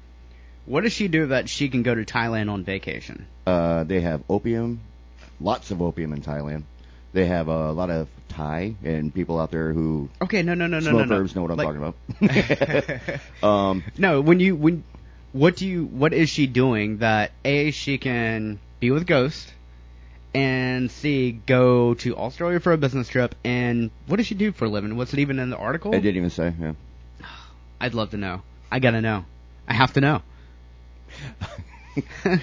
[0.66, 3.28] what does she do that she can go to Thailand on vacation?
[3.46, 4.80] Uh, they have opium,
[5.40, 6.64] lots of opium in Thailand.
[7.14, 10.80] They have a lot of Thai and people out there who Okay, no, no, no,
[10.80, 11.16] no, no, no.
[11.16, 11.94] herbs know what I'm Like- talking
[12.30, 13.44] about.
[13.44, 14.84] um, No, when you when
[15.34, 19.54] what do you what is she doing that a she can be with Ghost
[20.36, 24.66] and c go to Australia for a business trip and what does she do for
[24.66, 24.98] a living?
[24.98, 25.96] Was it even in the article?
[25.96, 26.54] I didn't even say.
[26.60, 26.74] Yeah.
[27.82, 28.42] I'd love to know.
[28.70, 29.26] I gotta know.
[29.68, 30.22] I have to know.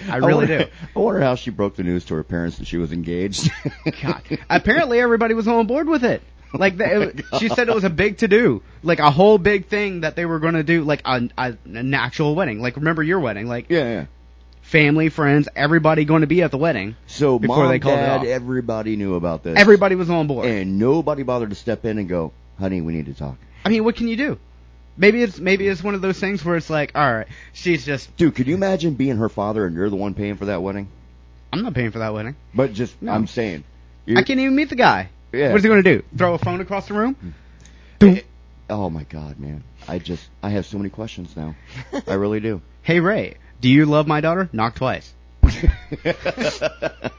[0.08, 0.70] I really wonder, do.
[0.96, 3.50] I wonder how she broke the news to her parents that she was engaged.
[4.02, 4.22] God.
[4.48, 6.22] Apparently, everybody was on board with it.
[6.54, 9.36] Like the, oh it, she said, it was a big to do, like a whole
[9.36, 12.60] big thing that they were going to do, like a, a, an actual wedding.
[12.60, 14.06] Like remember your wedding, like yeah, yeah.
[14.72, 16.96] Family, friends, everybody going to be at the wedding.
[17.06, 18.26] So Before mom, they called it dad, off.
[18.26, 19.56] everybody knew about this.
[19.58, 20.46] Everybody was on board.
[20.46, 23.84] and nobody bothered to step in and go, "Honey, we need to talk." I mean,
[23.84, 24.38] what can you do?
[24.96, 28.14] Maybe it's maybe it's one of those things where it's like, all right, she's just
[28.16, 30.88] Dude, could you imagine being her father and you're the one paying for that wedding?
[31.52, 32.34] I'm not paying for that wedding.
[32.54, 33.12] But just, No.
[33.12, 33.64] I'm saying.
[34.08, 35.10] I can't even meet the guy.
[35.32, 35.50] Yeah.
[35.50, 36.04] What is he going to do?
[36.16, 37.34] Throw a phone across the room?
[38.00, 38.14] Hmm.
[38.68, 39.62] Oh my God, man!
[39.86, 41.54] I just, I have so many questions now.
[42.06, 42.60] I really do.
[42.84, 44.50] Hey Ray, do you love my daughter?
[44.52, 45.14] Knock twice.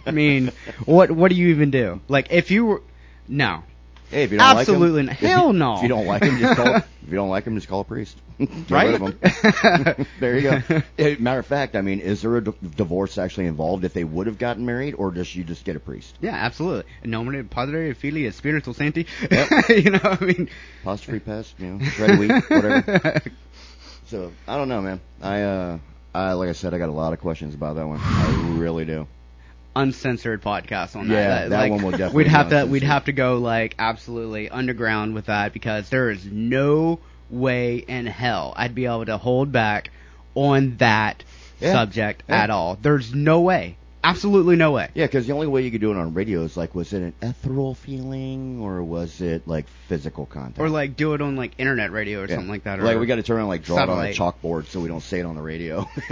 [0.05, 0.51] I mean,
[0.85, 2.01] what what do you even do?
[2.07, 2.81] Like if you were
[3.27, 3.63] no.
[4.09, 5.75] Hey, if you don't Absolutely like him, Hell you, no.
[5.77, 6.75] If you don't like him, just call.
[6.75, 8.15] if you don't like him, just call a priest.
[8.37, 8.99] Get Right?
[8.99, 10.05] rid of him.
[10.19, 10.61] there you
[10.97, 11.15] go.
[11.19, 14.27] Matter of fact, I mean, is there a d- divorce actually involved if they would
[14.27, 16.15] have gotten married, or does she just get a priest?
[16.21, 16.83] Yeah, absolutely.
[17.03, 19.07] Nomine Padre Fili Spiritus Sancti.
[19.31, 19.49] Yep.
[19.69, 20.49] you know, I mean
[20.83, 23.21] Apostrophe pest, you know, red wheat, whatever.
[24.07, 25.01] So I don't know, man.
[25.23, 25.77] I, uh,
[26.13, 27.99] Like I said, I got a lot of questions about that one.
[28.01, 29.07] I really do.
[29.75, 31.13] uncensored podcast on that.
[31.13, 31.49] Yeah, that.
[31.49, 34.49] that like, one will definitely We'd be have to we'd have to go like absolutely
[34.49, 36.99] underground with that because there is no
[37.29, 39.89] way in hell I'd be able to hold back
[40.35, 41.23] on that
[41.59, 42.43] Yeah, subject yeah.
[42.43, 42.77] at all.
[42.81, 43.77] There's no way.
[44.05, 44.89] Absolutely no way.
[44.93, 47.01] Yeah, because the only way you could do it on radio is like, was it
[47.01, 50.59] an ethereal feeling or was it like physical contact?
[50.59, 52.35] Or like do it on like internet radio or Yeah.
[52.35, 52.79] something like that.
[52.79, 54.89] Or Like we got to turn around, like draw it on a chalkboard so we
[54.89, 55.87] don't say it on the radio.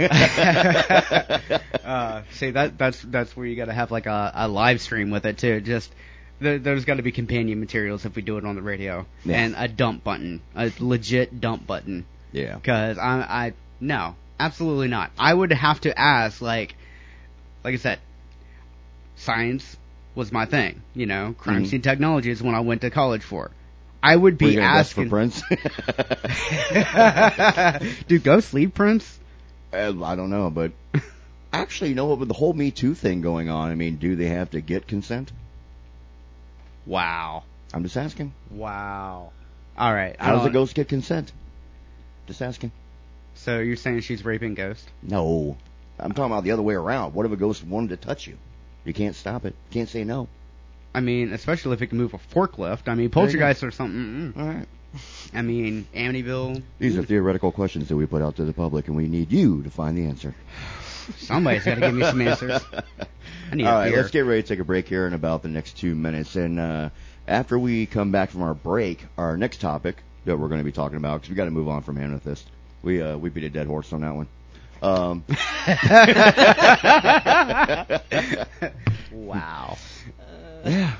[1.84, 5.10] uh, see that that's that's where you got to have like a, a live stream
[5.10, 5.60] with it too.
[5.60, 5.92] Just
[6.40, 9.36] there, there's got to be companion materials if we do it on the radio, Yeah.
[9.36, 12.04] and a dump button, a legit dump button.
[12.32, 12.54] yeah.
[12.56, 15.10] Because I I no, absolutely not.
[15.18, 16.74] I would have to ask like,
[17.64, 17.98] like I said,
[19.16, 19.76] science
[20.14, 20.82] was my thing.
[20.94, 21.68] You know, crime Mhm.
[21.68, 23.50] scene technology is what I went to college for.
[24.02, 25.04] I would be asking.
[25.04, 25.42] for Prince.
[28.08, 29.18] Dude, go sleep, Prince.
[29.72, 30.72] Uh, I don't know, but
[31.52, 32.18] actually, you know what?
[32.18, 34.88] With the whole Me Too thing going on, I mean, do they have to get
[34.88, 35.30] consent?
[36.84, 37.44] Wow.
[37.72, 38.32] I'm just asking.
[38.50, 39.30] Wow.
[39.78, 40.16] All right.
[40.18, 41.32] How does a ghost get consent?
[42.26, 42.72] Just asking.
[43.34, 44.86] So you're saying she's raping Ghost?
[45.02, 45.56] No,
[46.02, 47.14] I'm talking about the other way around.
[47.14, 48.36] What if a ghost wanted to touch you?
[48.84, 49.54] You can't stop it.
[49.70, 50.28] You can't say no.
[50.94, 52.88] I mean, especially if it can move a forklift.
[52.88, 54.32] I mean, poltergeist or something.
[54.34, 54.66] mm, All right.
[55.32, 56.62] I mean, Amityville.
[56.78, 59.62] These are theoretical questions that we put out to the public, and we need you
[59.62, 60.34] to find the answer.
[61.18, 62.60] Somebody's got to give me some answers.
[63.50, 63.98] I need All right, beer.
[63.98, 66.36] let's get ready to take a break here in about the next two minutes.
[66.36, 66.90] And uh,
[67.26, 70.72] after we come back from our break, our next topic that we're going to be
[70.72, 72.48] talking about, because we got to move on from Amethyst.
[72.82, 74.28] We uh, we beat a dead horse on that one.
[74.82, 75.24] Um,
[79.12, 79.78] wow.
[80.64, 80.96] yeah.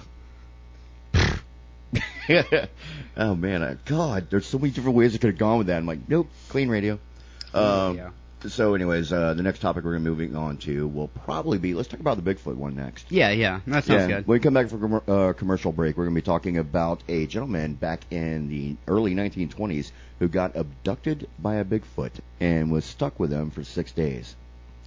[3.16, 5.78] oh man, I, God, there's so many different ways it could have gone with that.
[5.78, 6.98] I'm like, nope, clean radio.
[7.52, 8.10] Um, yeah.
[8.48, 11.58] So, anyways, uh, the next topic we're going to be moving on to will probably
[11.58, 13.10] be let's talk about the Bigfoot one next.
[13.10, 13.60] Yeah, yeah.
[13.66, 14.26] That sounds yeah, good.
[14.26, 17.02] when we come back from commer- uh, commercial break, we're going to be talking about
[17.08, 22.84] a gentleman back in the early 1920s who got abducted by a Bigfoot and was
[22.84, 24.34] stuck with them for six days.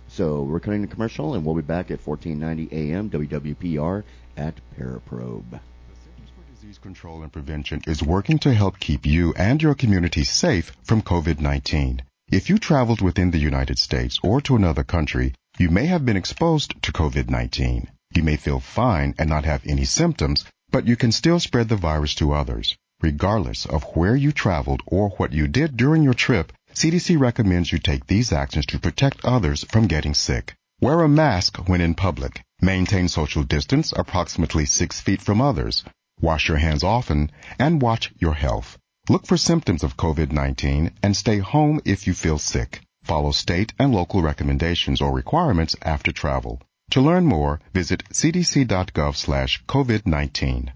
[0.07, 4.03] So we're cutting the commercial, and we'll be back at 1490 AM WWPR
[4.37, 5.49] at Paraprobe.
[5.49, 5.59] The
[6.03, 10.23] Centers for Disease Control and Prevention is working to help keep you and your community
[10.23, 12.01] safe from COVID-19.
[12.35, 16.17] If you traveled within the United States or to another country, you may have been
[16.17, 17.87] exposed to COVID-19.
[18.13, 21.77] You may feel fine and not have any symptoms, but you can still spread the
[21.77, 22.75] virus to others.
[22.99, 27.79] Regardless of where you traveled or what you did during your trip, CDC recommends you
[27.79, 30.55] take these actions to protect others from getting sick.
[30.81, 32.41] Wear a mask when in public.
[32.59, 35.85] Maintain social distance approximately six feet from others.
[36.19, 38.77] Wash your hands often and watch your health.
[39.07, 42.81] Look for symptoms of COVID-19 and stay home if you feel sick.
[43.03, 46.59] Follow state and local recommendations or requirements after travel.
[46.91, 50.71] To learn more, visit cdc.gov slash COVID-19.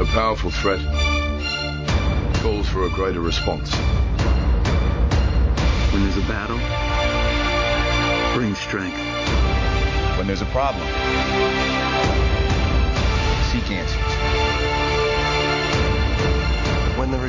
[0.00, 0.80] A powerful threat
[2.36, 3.70] calls for a greater response.
[5.92, 6.56] When there's a battle,
[8.34, 8.96] bring strength.
[10.16, 10.86] When there's a problem,
[13.52, 14.13] seek answers.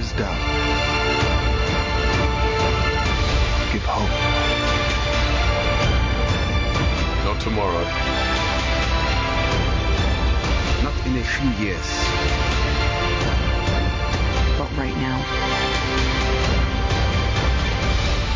[0.06, 0.38] Is doubt,
[3.74, 4.10] give hope.
[7.26, 7.84] Not tomorrow.
[10.84, 11.88] Not in a few years.
[14.58, 15.18] but right now.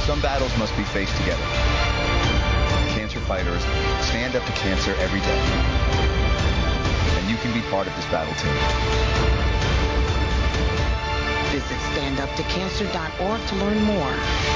[0.06, 1.44] Some battles must be faced together.
[2.96, 3.62] Cancer fighters
[4.06, 5.42] stand up to cancer every day.
[7.20, 9.39] And you can be part of this battle
[12.20, 12.44] too.
[12.44, 14.49] Visit standuptocancer.org to learn more.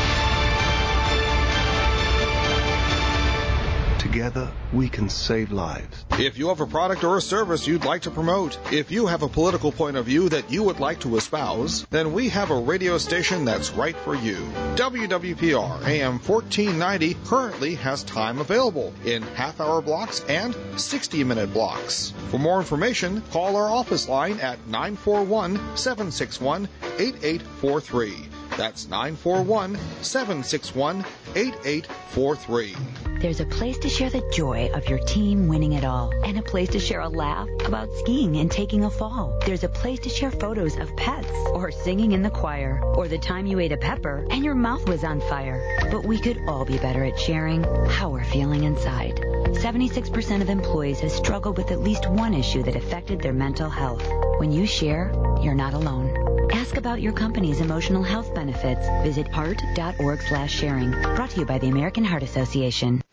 [4.13, 6.05] Together, we can save lives.
[6.19, 9.23] If you have a product or a service you'd like to promote, if you have
[9.23, 12.55] a political point of view that you would like to espouse, then we have a
[12.55, 14.35] radio station that's right for you.
[14.75, 22.13] WWPR AM 1490 currently has time available in half hour blocks and 60 minute blocks.
[22.29, 28.29] For more information, call our office line at 941 761 8843.
[28.57, 31.03] That's 941 761
[31.35, 33.12] 8843.
[33.23, 36.41] There's a place to share the joy of your team winning it all, and a
[36.41, 39.39] place to share a laugh about skiing and taking a fall.
[39.45, 43.17] There's a place to share photos of pets, or singing in the choir, or the
[43.17, 45.87] time you ate a pepper and your mouth was on fire.
[45.89, 49.15] But we could all be better at sharing how we're feeling inside.
[49.15, 54.05] 76% of employees have struggled with at least one issue that affected their mental health.
[54.37, 56.51] When you share, you're not alone.
[56.51, 58.85] Ask about your company's emotional health benefits.
[59.01, 60.91] Visit heart.org slash sharing.
[60.91, 63.01] Brought to you by the American Heart Association.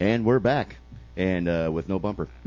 [0.00, 0.76] And we're back,
[1.16, 2.28] and uh, with no bumper.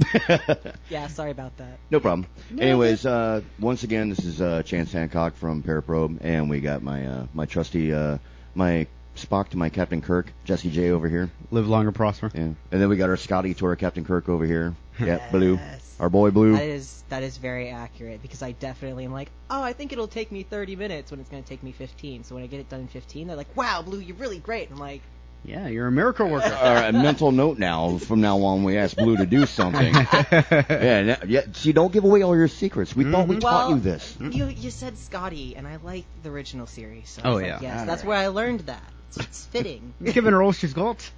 [0.90, 1.80] Yeah, sorry about that.
[1.92, 2.28] No problem.
[2.58, 7.06] Anyways, uh, once again, this is uh, Chance Hancock from Paraprobe, and we got my
[7.06, 8.18] uh, my trusty uh,
[8.56, 11.30] my Spock to my Captain Kirk, Jesse J over here.
[11.52, 12.32] Live longer, prosper.
[12.34, 14.76] Yeah, and then we got our Scotty to our Captain Kirk over here.
[15.00, 15.60] Yeah, Blue,
[16.00, 16.54] our boy Blue.
[16.54, 20.08] That is that is very accurate because I definitely am like, oh, I think it'll
[20.08, 22.24] take me 30 minutes when it's going to take me 15.
[22.24, 24.72] So when I get it done in 15, they're like, wow, Blue, you're really great.
[24.72, 25.04] I'm like,
[25.44, 26.54] Yeah, you're a miracle worker.
[26.54, 27.98] All right, mental note now.
[28.00, 29.94] From now on, we ask Blue to do something.
[30.34, 31.42] yeah, yeah.
[31.54, 32.94] See, don't give away all your secrets.
[32.96, 34.18] We thought we taught you this.
[34.20, 37.10] You you said Scotty, and I like the original series.
[37.10, 37.60] So Oh, was like, yeah.
[37.62, 38.84] yes, All that's where I learned that.
[39.16, 39.94] It's fitting.
[40.04, 41.10] Giving her all she's got.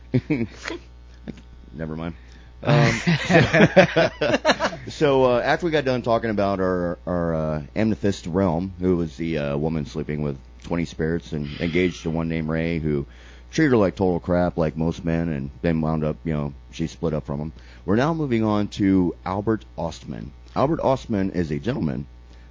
[1.74, 2.14] Never mind.
[2.62, 2.92] Um,
[4.90, 9.16] so uh, after we got done talking about our our uh, amethyst realm, who was
[9.18, 13.06] the uh, woman sleeping with 20 spirits and engaged to one named Ray, who
[13.52, 16.88] treated her like total crap, like most men, and then wound up, you know, she
[16.88, 17.54] split up from him.
[17.86, 20.30] We're now moving on to Albert Ostman.
[20.56, 22.06] Albert Ostman is a gentleman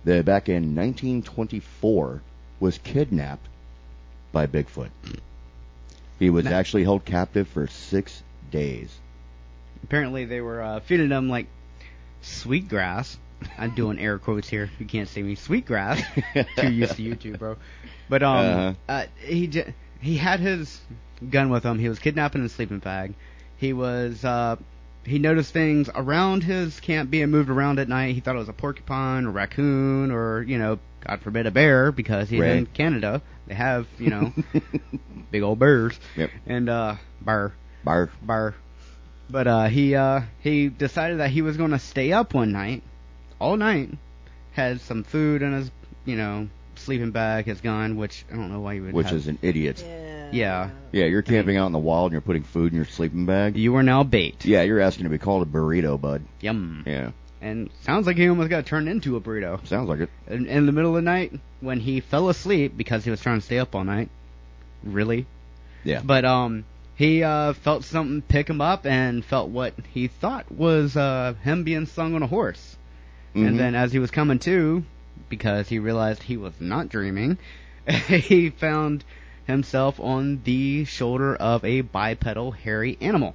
[0.05, 2.23] that back in 1924
[2.61, 3.47] was kidnapped
[4.33, 4.91] by Bigfoot.
[6.19, 8.93] He was actually held captive for six days.
[9.85, 11.47] Apparently, they were uh, feeding him like
[12.23, 13.17] sweet grass.
[13.57, 14.69] I'm doing air quotes here.
[14.81, 15.37] You can't see me.
[15.37, 16.03] Sweet grass.
[16.57, 17.57] Too used to YouTube, bro.
[18.09, 18.75] But um, Uh-huh.
[18.89, 20.81] uh, he j- he had his
[21.31, 21.79] gun with him.
[21.79, 23.15] He was kidnapping a sleeping bag.
[23.57, 24.57] He was uh,
[25.05, 28.15] he noticed things around his camp being moved around at night.
[28.15, 31.91] He thought it was a porcupine, or raccoon, or you know, God forbid, a bear
[31.93, 32.53] because he's Right.
[32.57, 33.23] in Canada.
[33.47, 34.33] They have you know
[35.31, 35.99] big old bears.
[36.17, 36.31] Yep.
[36.47, 37.53] And uh, bear
[37.85, 38.11] Bar.
[38.23, 38.55] bar.
[39.31, 42.83] But uh, he uh, he decided that he was going to stay up one night,
[43.41, 43.91] all night,
[44.53, 45.71] had some food in his
[46.05, 48.95] you know sleeping bag, his gun, which I don't know why you would.
[48.95, 49.83] Which have- is an idiot.
[49.87, 50.05] yeah.
[50.31, 53.25] Yeah, Yeah, you're camping out in the wild and you're putting food in your sleeping
[53.25, 53.57] bag.
[53.57, 54.45] You are now bait.
[54.45, 56.21] Yeah, you're asking to be called a burrito, bud.
[56.43, 56.85] Yum.
[56.87, 59.67] Yeah, And sounds like he almost got turned into a burrito.
[59.67, 60.11] sounds like it.
[60.27, 63.39] In, in the middle of the night, when he fell asleep because he was trying
[63.41, 64.11] to stay up all night.
[64.85, 65.25] Really?
[65.83, 66.03] Yeah.
[66.05, 70.95] But um, he uh, felt something pick him up and felt what he thought was
[70.95, 72.77] uh, him being slung on a horse.
[73.35, 73.47] Mhm.
[73.49, 74.85] And then as he was coming to,
[75.29, 77.39] because he realized he was not dreaming,
[78.09, 79.05] he found
[79.47, 83.35] himself on the shoulder of a bipedal hairy animal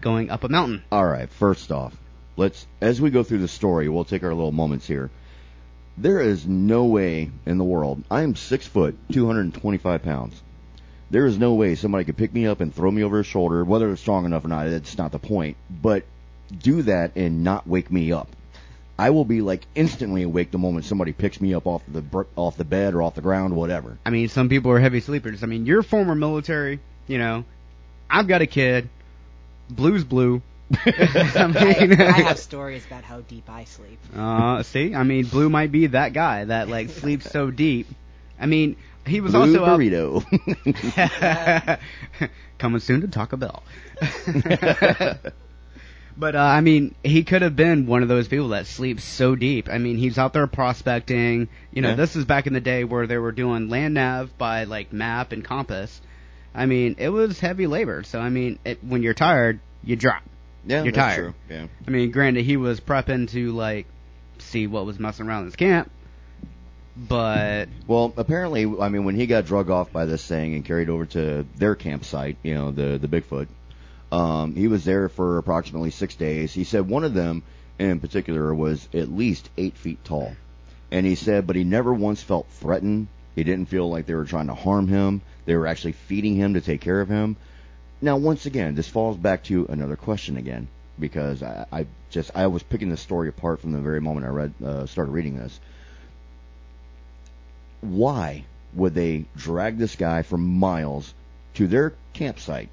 [0.00, 0.84] going up a mountain.
[0.92, 1.96] All right, first off,
[2.36, 5.10] let's as we go through the story, we'll take our little moments here.
[5.98, 8.04] There is no way in the world.
[8.10, 10.42] I am six foot, two hundred and twenty-five pounds.
[11.10, 13.64] There is no way somebody could pick me up and throw me over his shoulder,
[13.64, 14.68] whether it's strong enough or not.
[14.68, 15.56] That's not the point.
[15.70, 16.04] But
[16.52, 18.28] do that and not wake me up.
[18.98, 22.02] I will be like instantly awake the moment somebody picks me up off the
[22.34, 23.98] off the bed or off the ground, whatever.
[24.06, 25.42] I mean, some people are heavy sleepers.
[25.42, 27.44] I mean, you're former military, you know.
[28.08, 28.88] I've got a kid.
[29.68, 30.40] Blue's blue.
[30.86, 33.98] I mean, I, I have stories about how deep I sleep.
[34.16, 37.86] Uh, see, I mean, Blue might be that guy that like sleeps so deep.
[38.40, 40.24] I mean, he was Blue also up- burrito.
[42.58, 43.62] coming soon to Taco Bell.
[46.16, 49.36] But uh, I mean, he could have been one of those people that sleeps so
[49.36, 49.68] deep.
[49.70, 51.48] I mean, he's out there prospecting.
[51.72, 51.94] You know, Yeah.
[51.96, 55.32] this is back in the day where they were doing land nav by like map
[55.32, 56.00] and compass.
[56.54, 58.02] I mean, it was heavy labor.
[58.02, 60.22] So I mean, it, when you're tired, you drop.
[60.64, 61.34] Yeah, you're that's tired.
[61.48, 61.56] true.
[61.56, 61.66] Yeah.
[61.86, 63.86] I mean, granted, he was prepping to like
[64.38, 65.90] see what was messing around in his camp,
[66.96, 70.88] but Well, apparently, I mean, when he got drug off by this thing and carried
[70.88, 73.48] over to their campsite, you know, the the Bigfoot,
[74.12, 76.52] um, he was there for approximately six days.
[76.52, 77.42] He said one of them,
[77.78, 80.32] in particular, was at least eight feet tall,
[80.90, 83.08] and he said, but he never once felt threatened.
[83.34, 85.20] He didn't feel like they were trying to harm him.
[85.44, 87.36] They were actually feeding him to take care of him.
[88.00, 92.46] Now, once again, this falls back to another question again, because I, I just I
[92.46, 95.60] was picking this story apart from the very moment I read uh, started reading this
[97.80, 101.14] why would they drag this guy for miles
[101.54, 102.68] to their campsite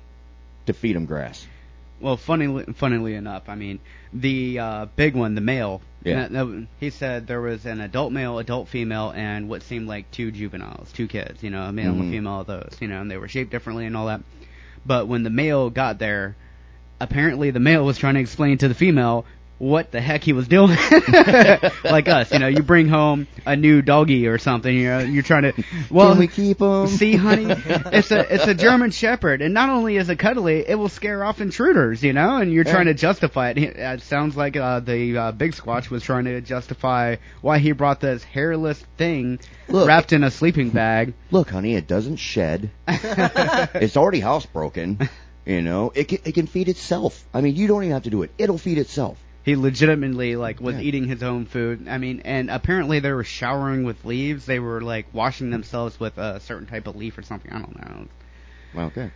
[0.65, 1.45] to feed him grass?
[1.99, 3.79] Well, funnily, funnily enough, I mean,
[4.11, 6.27] the uh, big one, the male, Yeah.
[6.27, 10.11] that- that- he said there was an adult male, adult female, and what seemed like
[10.11, 12.07] two juveniles, two kids, you know, a male and Mhm.
[12.07, 14.21] a female of those, you know, and they were shaped differently and all that.
[14.85, 16.35] But when the male got there,
[16.99, 19.25] apparently the male was trying to explain to the female
[19.63, 20.69] what the heck he was doing.
[21.83, 25.23] like us, you know, you bring home a new doggy or something, you know, you're
[25.23, 26.87] trying to, well, Can we keep him?
[26.87, 30.75] See, honey, it's a it's a German Shepherd, and not only is it cuddly, it
[30.75, 32.37] will scare off intruders, you know.
[32.37, 33.57] And you're trying to justify it.
[33.57, 38.01] It sounds like uh, the uh, Big Squatch was trying to justify why he brought
[38.01, 39.87] this hairless thing Look.
[39.87, 41.13] wrapped in a sleeping bag.
[41.31, 42.69] Look, honey, it doesn't shed.
[42.87, 45.09] it's already housebroken.
[45.45, 47.25] You know, it can, it can feed itself.
[47.33, 48.31] I mean, you don't even have to do it.
[48.37, 49.17] It'll feed itself.
[49.43, 50.81] He legitimately like was Yeah.
[50.81, 51.87] eating his own food.
[51.87, 54.45] I mean, and apparently they were showering with leaves.
[54.45, 57.51] They were like washing themselves with a certain type of leaf or something.
[57.51, 58.07] I don't know.
[58.73, 59.11] Well, Okay.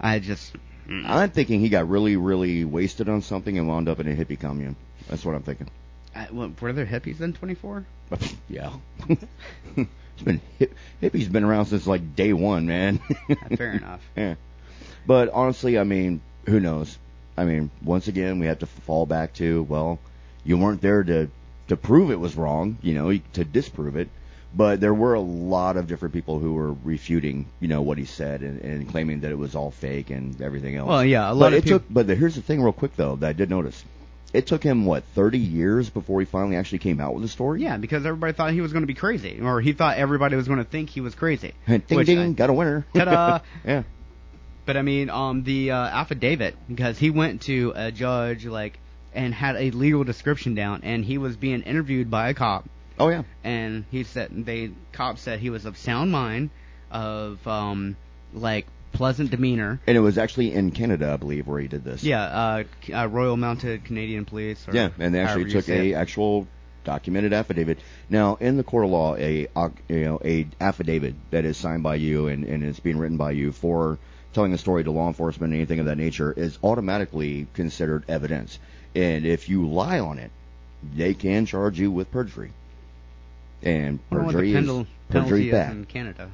[0.00, 0.52] I just
[0.88, 1.04] mm.
[1.08, 4.38] I'm thinking he got really, really wasted on something and wound up in a hippie
[4.38, 4.76] commune.
[5.08, 5.68] That's what I'm thinking.
[6.14, 7.84] I, what, were there hippies in 24?
[8.48, 8.72] yeah.
[9.08, 12.98] it's been hip, hippie's been around since like day one, man.
[13.56, 14.00] Fair enough.
[14.16, 14.34] Yeah.
[15.06, 16.96] But honestly, I mean, who knows?
[17.38, 20.00] I mean, once again, we have to fall back to well,
[20.44, 21.28] you weren't there to
[21.68, 24.08] to prove it was wrong, you know, to disprove it.
[24.54, 28.06] But there were a lot of different people who were refuting, you know, what he
[28.06, 30.88] said and, and claiming that it was all fake and everything else.
[30.88, 31.84] Well, yeah, a lot but of it peop- took.
[31.90, 33.84] But the, here's the thing, real quick though, that I did notice.
[34.32, 37.62] It took him what 30 years before he finally actually came out with the story.
[37.62, 40.46] Yeah, because everybody thought he was going to be crazy, or he thought everybody was
[40.46, 41.54] going to think he was crazy.
[41.66, 42.84] ding which ding, got a winner.
[42.94, 43.40] Ta-da!
[43.64, 43.84] yeah.
[44.68, 48.78] But I mean, um, the uh, affidavit because he went to a judge like
[49.14, 53.08] and had a legal description down, and he was being interviewed by a cop, Oh
[53.08, 53.22] yeah.
[53.42, 56.50] and he said they cop said he was of sound mind,
[56.90, 57.96] of um,
[58.34, 59.80] like pleasant demeanor.
[59.86, 62.04] And it was actually in Canada, I believe, where he did this.
[62.04, 64.68] Yeah, uh, uh, Royal Mounted Canadian Police.
[64.68, 65.94] Or Yeah, and they actually took a it.
[65.94, 66.46] actual
[66.84, 67.78] documented affidavit.
[68.10, 69.48] Now, in the court of law, a
[69.88, 73.30] you know a affidavit that is signed by you and and it's being written by
[73.30, 73.98] you for
[74.38, 78.60] telling a story to law enforcement, anything of that nature, is automatically considered evidence.
[78.94, 80.30] And if you lie on it,
[80.94, 82.52] they can charge you with perjury.
[83.64, 85.72] And I don't know what perjury is perjury bad.
[85.72, 86.30] in Canada.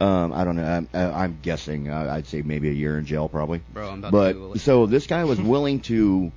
[0.00, 0.64] Um, I don't know.
[0.64, 1.90] I'm, uh, I'm guessing.
[1.90, 3.60] Uh, I'd say maybe a year in jail, probably.
[3.72, 4.60] Bro, I'm about to Google but it.
[4.60, 6.30] so this guy was willing to,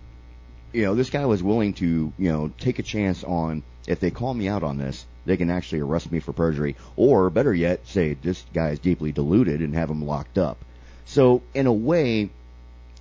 [0.74, 4.09] you know, this guy was willing to, you know, take a chance on if they
[4.09, 7.86] call me out on this, they can actually arrest me for perjury, or better yet,
[7.86, 10.57] say this guy is deeply deluded and have him locked up.
[11.05, 12.29] So in a way,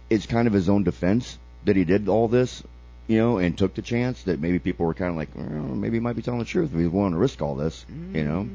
[0.09, 2.63] it's kind of his own defense that he did all this,
[3.07, 5.97] you know, and took the chance that maybe people were kind of like, well, maybe
[5.97, 8.49] he might be telling the truth if he's willing to risk all this, you know.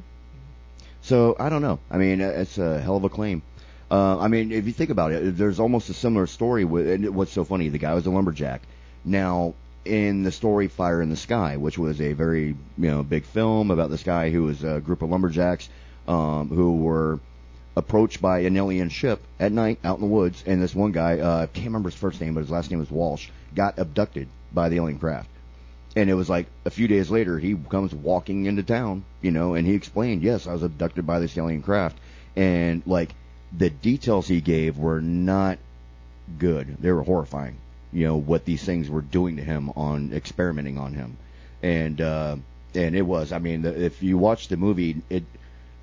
[1.02, 1.80] So I don't know.
[1.90, 3.44] I mean, it's a hell of a claim.
[3.92, 6.88] Uh, I mean, if you think about it, there's almost a similar story with.
[6.88, 7.70] And what's so funny?
[7.70, 8.64] The guy was a lumberjack.
[9.04, 9.54] Now,
[9.86, 13.70] in the story Fire in the Sky, which was a very you know big film
[13.70, 15.70] about this guy who was a group of lumberjacks
[16.08, 17.20] um, who were
[17.76, 21.20] approached by an alien ship at night out in the woods, and this one guy,
[21.20, 24.70] uh, can't remember his first name, but his last name was Walsh, got abducted by
[24.70, 25.30] the alien craft.
[25.96, 29.54] And it was like a few days later, he comes walking into town, you know,
[29.54, 31.98] and he explained, yes, I was abducted by this alien craft.
[32.36, 33.16] And like
[33.58, 35.58] the details he gave were not
[36.38, 36.78] good.
[36.82, 37.58] They were horrifying,
[37.94, 41.18] you know, what these things were doing to him on experimenting on him.
[41.64, 42.36] And, uh,
[42.74, 45.24] and it was, I mean, the, if you watch the movie, it,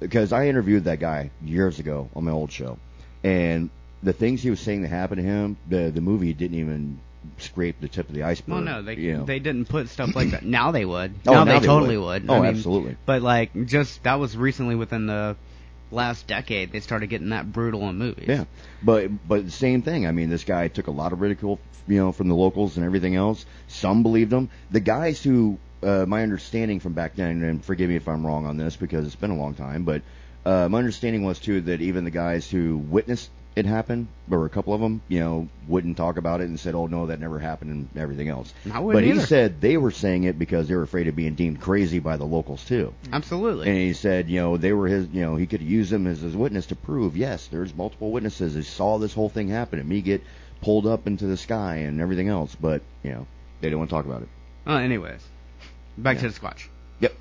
[0.02, 2.78] because I interviewed that guy years ago on my old show,
[3.24, 3.70] and
[4.02, 6.98] the things he was saying that happened to him, the the movie didn't even
[7.38, 8.54] scrape the tip of the iceberg.
[8.54, 9.24] Well, no, they you know.
[9.24, 10.44] they didn't put stuff like that.
[10.52, 11.14] Now they would.
[11.26, 12.22] Oh, now, now they, they totally would.
[12.22, 12.30] would.
[12.30, 12.96] Oh, I mean, absolutely.
[13.06, 15.36] But like, just that was recently within the
[15.90, 18.26] last decade they started getting that brutal in movies.
[18.26, 18.44] Yeah,
[18.82, 20.06] but but the same thing.
[20.06, 22.84] I mean, this guy took a lot of ridicule, you know, from the locals and
[22.84, 23.44] everything else.
[23.68, 24.50] Some believed him.
[24.70, 28.46] The guys who, uh, my understanding from back then, and forgive me if I'm wrong
[28.46, 30.02] on this because it's been a long time, but
[30.44, 34.46] uh, my understanding was too that even the guys who witnessed it happen, there were
[34.46, 37.20] a couple of them, you know, wouldn't talk about it and said, "Oh no, that
[37.20, 38.52] never happened," and everything else.
[38.72, 39.26] I wouldn't but he either.
[39.26, 42.24] said they were saying it because they were afraid of being deemed crazy by the
[42.24, 42.94] locals too.
[43.12, 43.68] Absolutely.
[43.68, 46.20] And he said, you know, they were his, you know, he could use them as
[46.22, 49.88] his witness to prove, yes, there's multiple witnesses who saw this whole thing happen and
[49.88, 50.22] me get
[50.62, 52.56] pulled up into the sky and everything else.
[52.58, 53.26] But, you know,
[53.60, 54.28] they didn't want to talk about it.
[54.66, 55.20] Uh, anyways,
[55.98, 56.22] back Yeah.
[56.22, 56.66] to the Squatch.
[57.00, 57.14] Yep.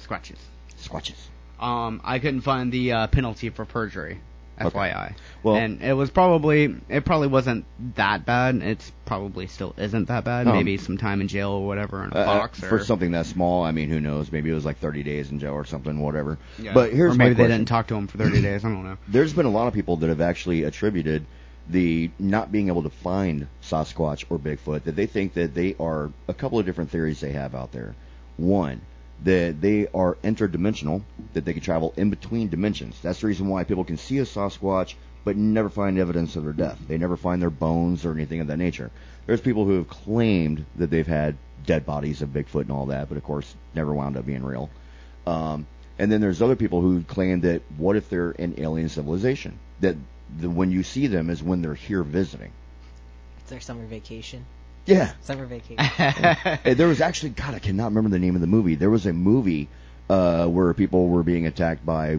[0.00, 0.38] Squatches.
[0.80, 1.16] Squatches.
[1.62, 4.20] Um, I couldn't find the uh, penalty for perjury.
[4.58, 4.70] Okay.
[4.78, 5.14] FYI.
[5.42, 8.56] Well- and it was probably it probably wasn't that bad.
[8.62, 10.46] It's probably still isn't that bad.
[10.46, 10.54] No.
[10.54, 13.64] Maybe some time in jail or whatever in a Uh, box for something that small,
[13.64, 14.32] I mean, who knows?
[14.32, 16.38] Maybe it was like 30 days in jail or something, whatever.
[16.58, 16.72] Yeah.
[16.72, 18.64] But here's or maybe they didn't talk to him for 30 days.
[18.64, 18.96] I don't know.
[19.08, 21.26] There's been a lot of people that have actually attributed
[21.68, 26.10] the not being able to find Sasquatch or Bigfoot that they think that they are
[26.28, 27.94] a couple of different theories they have out there.
[28.36, 28.80] One,
[29.24, 32.98] that they are interdimensional, that they can travel in between dimensions.
[33.02, 36.52] That's the reason why people can see a Sasquatch but never find evidence of their
[36.52, 36.78] death.
[36.86, 38.92] They never find their bones or anything of that nature.
[39.26, 43.08] There's people who have claimed that they've had dead bodies of Bigfoot and all that,
[43.08, 44.70] but of course never wound up being real.
[45.26, 45.66] Um,
[45.98, 49.58] and then there's other people who claim that what if they're an alien civilization?
[49.80, 49.96] That
[50.38, 52.52] the, when you see them is when they're here visiting.
[53.40, 54.44] It's their summer vacation.
[54.86, 55.12] Yeah.
[55.22, 55.76] Summer vacation.
[56.76, 58.74] There was actually, God, I cannot remember the name of the movie.
[58.76, 59.68] There was a movie
[60.08, 62.18] uh, where people were being attacked by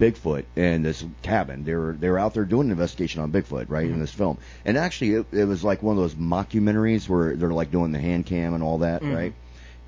[0.00, 1.64] Bigfoot in this cabin.
[1.64, 4.38] They were they were out there doing an investigation on Bigfoot, right, in this film.
[4.64, 7.98] And actually, it, it was like one of those mockumentaries where they're like doing the
[8.00, 9.14] hand cam and all that, Mhm.
[9.14, 9.34] right?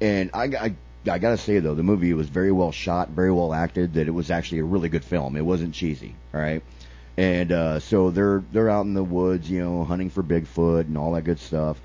[0.00, 0.74] And I, I
[1.11, 3.94] I gotta say though, the movie was very well shot, very well acted.
[3.94, 5.34] That it was actually a really good film.
[5.36, 6.62] It wasn't cheesy, all right.
[7.16, 10.98] And uh, so they're they're out in the woods, you know, hunting for Bigfoot and
[10.98, 11.80] all that good stuff.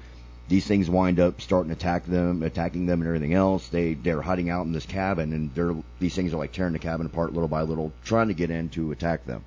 [0.49, 3.67] These things wind up starting to attack them, attacking them, and everything else.
[3.67, 6.79] They they're hiding out in this cabin, and they're these things are like tearing the
[6.79, 9.43] cabin apart little by little, trying to get in to attack them.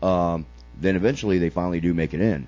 [0.00, 0.46] Um,
[0.80, 2.46] then eventually they finally do make it in.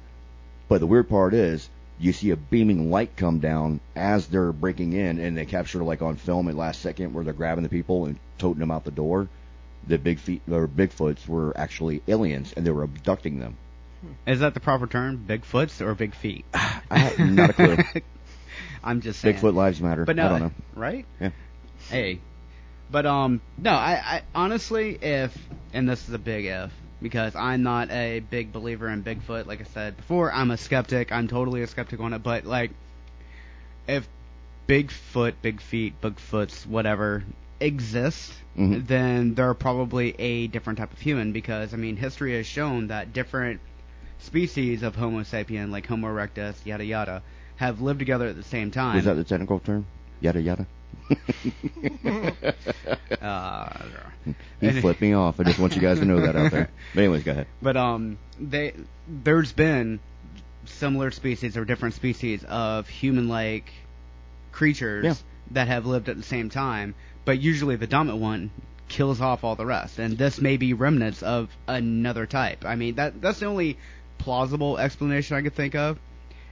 [0.68, 1.68] But the weird part is
[1.98, 6.00] you see a beaming light come down as they're breaking in, and they capture like
[6.00, 8.92] on film at last second where they're grabbing the people and toting them out the
[8.92, 9.28] door.
[9.88, 13.56] The big feet or Bigfoots were actually aliens, and they were abducting them.
[14.26, 15.24] Is that the proper term?
[15.28, 16.44] Bigfoots or big feet?
[16.54, 17.76] I have not a clue.
[18.84, 19.36] I'm just saying.
[19.36, 20.04] Bigfoot lives matter.
[20.04, 20.50] But no, I don't know.
[20.74, 21.04] right?
[21.20, 21.30] Yeah.
[21.88, 22.20] Hey,
[22.90, 25.36] but um, no, I, I honestly, if
[25.72, 26.72] and this is a big if
[27.02, 29.46] because I'm not a big believer in Bigfoot.
[29.46, 31.12] Like I said before, I'm a skeptic.
[31.12, 32.22] I'm totally a skeptic on it.
[32.22, 32.70] But like,
[33.86, 34.08] if
[34.66, 37.24] Bigfoot, Big Feet, Bigfoots, whatever
[37.60, 38.86] exist, Mhm.
[38.86, 43.12] then they're probably a different type of human because I mean, history has shown that
[43.12, 43.60] different
[44.20, 47.22] species of Homo sapien, like Homo erectus, yada yada,
[47.56, 48.98] have lived together at the same time.
[48.98, 49.86] Is that the technical term?
[50.20, 50.66] Yada yada.
[53.20, 53.68] Uh,
[54.60, 55.40] he flipped me off.
[55.40, 56.70] I just want you guys to know that out there.
[56.94, 57.46] But anyways, go ahead.
[57.60, 58.72] But um, they
[59.08, 60.00] there's been
[60.64, 63.72] similar species or different species of human-like
[64.52, 65.14] creatures Yeah.
[65.52, 66.94] that have lived at the same time,
[67.24, 68.50] but usually the dominant one
[68.88, 72.64] kills off all the rest, and this may be remnants of another type.
[72.64, 73.78] I mean, that that's the only
[74.20, 75.98] plausible explanation I could think of,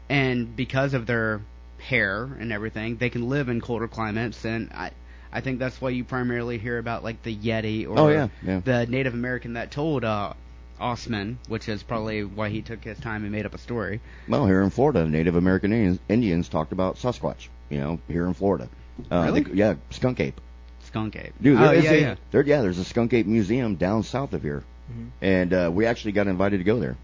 [0.09, 1.41] and because of their
[1.79, 4.91] hair and everything, they can live in colder climates, and I.
[5.31, 8.61] I think that's why you primarily hear about like the Yeti or Oh, yeah, yeah.
[8.64, 10.33] the Native American that told uh,
[10.81, 14.01] Ostman, which is probably why he took his time and made up a story.
[14.27, 17.49] Well, here in Florida, Native American Indians, Indians talked about Sasquatch.
[17.69, 18.71] You know, here in Florida.
[19.12, 19.41] Uh, Really?
[19.43, 20.41] they- yeah, skunk ape.
[20.85, 21.35] Skunk ape.
[21.43, 22.14] Dude, oh yeah, a, yeah.
[22.31, 25.09] There, yeah, there's a skunk ape museum down south of here, Mhm.
[25.21, 26.97] and uh, we actually got invited to go there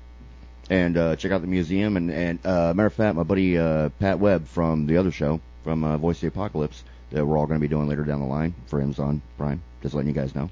[0.71, 1.97] and uh, check out the museum.
[1.97, 5.41] And, and uh, matter of fact, my buddy uh, Pat Webb from the other show,
[5.63, 8.21] from uh, Voice of the Apocalypse, that we're all going to be doing later down
[8.21, 9.63] the line for Amazon Prime.
[9.83, 10.51] Just letting you guys know,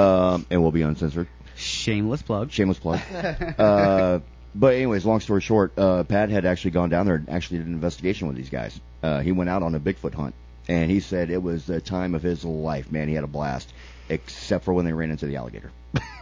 [0.00, 1.26] um, and we'll be uncensored.
[1.56, 2.52] Shameless plug.
[2.52, 3.00] Shameless plug.
[3.58, 4.20] uh,
[4.54, 7.66] but anyways, long story short, uh, Pat had actually gone down there and actually did
[7.66, 8.80] an investigation with these guys.
[9.02, 10.34] Uh, he went out on a Bigfoot hunt,
[10.68, 12.90] and he said it was the time of his life.
[12.92, 13.72] Man, he had a blast,
[14.08, 15.70] except for when they ran into the alligator.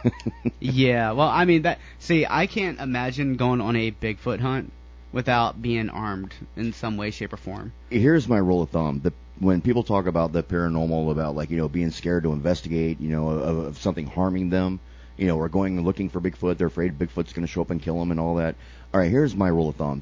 [0.59, 1.79] yeah, well, I mean that.
[1.99, 4.71] See, I can't imagine going on a Bigfoot hunt
[5.11, 7.73] without being armed in some way, shape, or form.
[7.89, 11.57] Here's my rule of thumb: the when people talk about the paranormal, about like you
[11.57, 14.79] know being scared to investigate, you know, of, of something harming them,
[15.17, 17.81] you know, or going looking for Bigfoot, they're afraid Bigfoot's going to show up and
[17.81, 18.55] kill them and all that.
[18.93, 20.01] All right, here's my rule of thumb: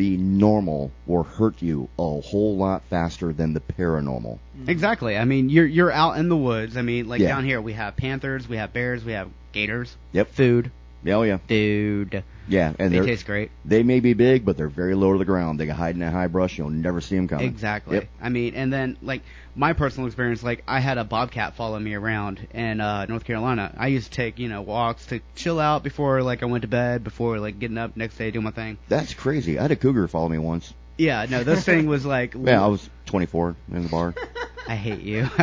[0.00, 4.38] the normal will hurt you a whole lot faster than the paranormal.
[4.56, 4.70] Mm-hmm.
[4.70, 5.14] Exactly.
[5.14, 6.78] I mean, you're you're out in the woods.
[6.78, 7.28] I mean, like Yeah.
[7.28, 9.94] down here we have panthers, we have bears, we have gators.
[10.12, 10.32] Yep.
[10.32, 10.70] Food.
[11.02, 11.38] Yeah, oh yeah.
[11.46, 12.24] Dude.
[12.48, 13.52] Yeah, and They taste great.
[13.64, 15.60] They may be big, but they're very low to the ground.
[15.60, 16.58] They can hide in that high brush.
[16.58, 17.46] You'll never see them coming.
[17.46, 17.98] Exactly.
[17.98, 18.08] Yep.
[18.20, 19.22] I mean, and then like
[19.54, 23.72] my personal experience, like I had a bobcat follow me around in uh, North Carolina.
[23.76, 26.68] I used to take you know walks to chill out before like I went to
[26.68, 28.78] bed, before like getting up next day doing my thing.
[28.88, 29.58] That's crazy.
[29.58, 30.74] I had a cougar follow me once.
[30.98, 32.34] Yeah, no, this thing was like.
[32.40, 34.14] Yeah, I was 24 in the bar.
[34.68, 35.28] I hate you.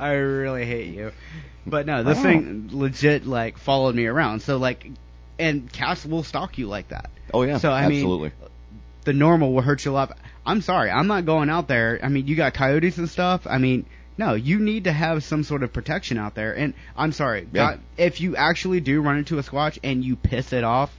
[0.00, 1.12] I really hate you.
[1.66, 2.22] But no, this Wow.
[2.22, 4.40] thing legit like followed me around.
[4.40, 4.86] So like,
[5.38, 7.10] and cats will stalk you like that.
[7.32, 8.28] Oh yeah, So I absolutely.
[8.30, 8.50] mean,
[9.04, 10.16] the normal will hurt you a lot.
[10.46, 11.98] I'm sorry, I'm not going out there.
[12.02, 13.46] I mean, you got coyotes and stuff.
[13.46, 13.86] I mean,
[14.18, 16.52] no, you need to have some sort of protection out there.
[16.56, 17.72] And I'm sorry, Yeah.
[17.72, 20.94] God, if you actually do run into a squatch and you piss it off,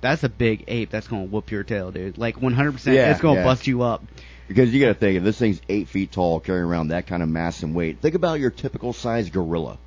[0.00, 2.18] that's a big ape that's gonna whoop your tail, dude.
[2.18, 3.44] Like 100%, Yeah, it's gonna yeah.
[3.44, 4.02] bust you up.
[4.48, 7.22] Because you got to think, if this thing's eight feet tall, carrying around that kind
[7.22, 9.78] of mass and weight, think about your typical size gorilla,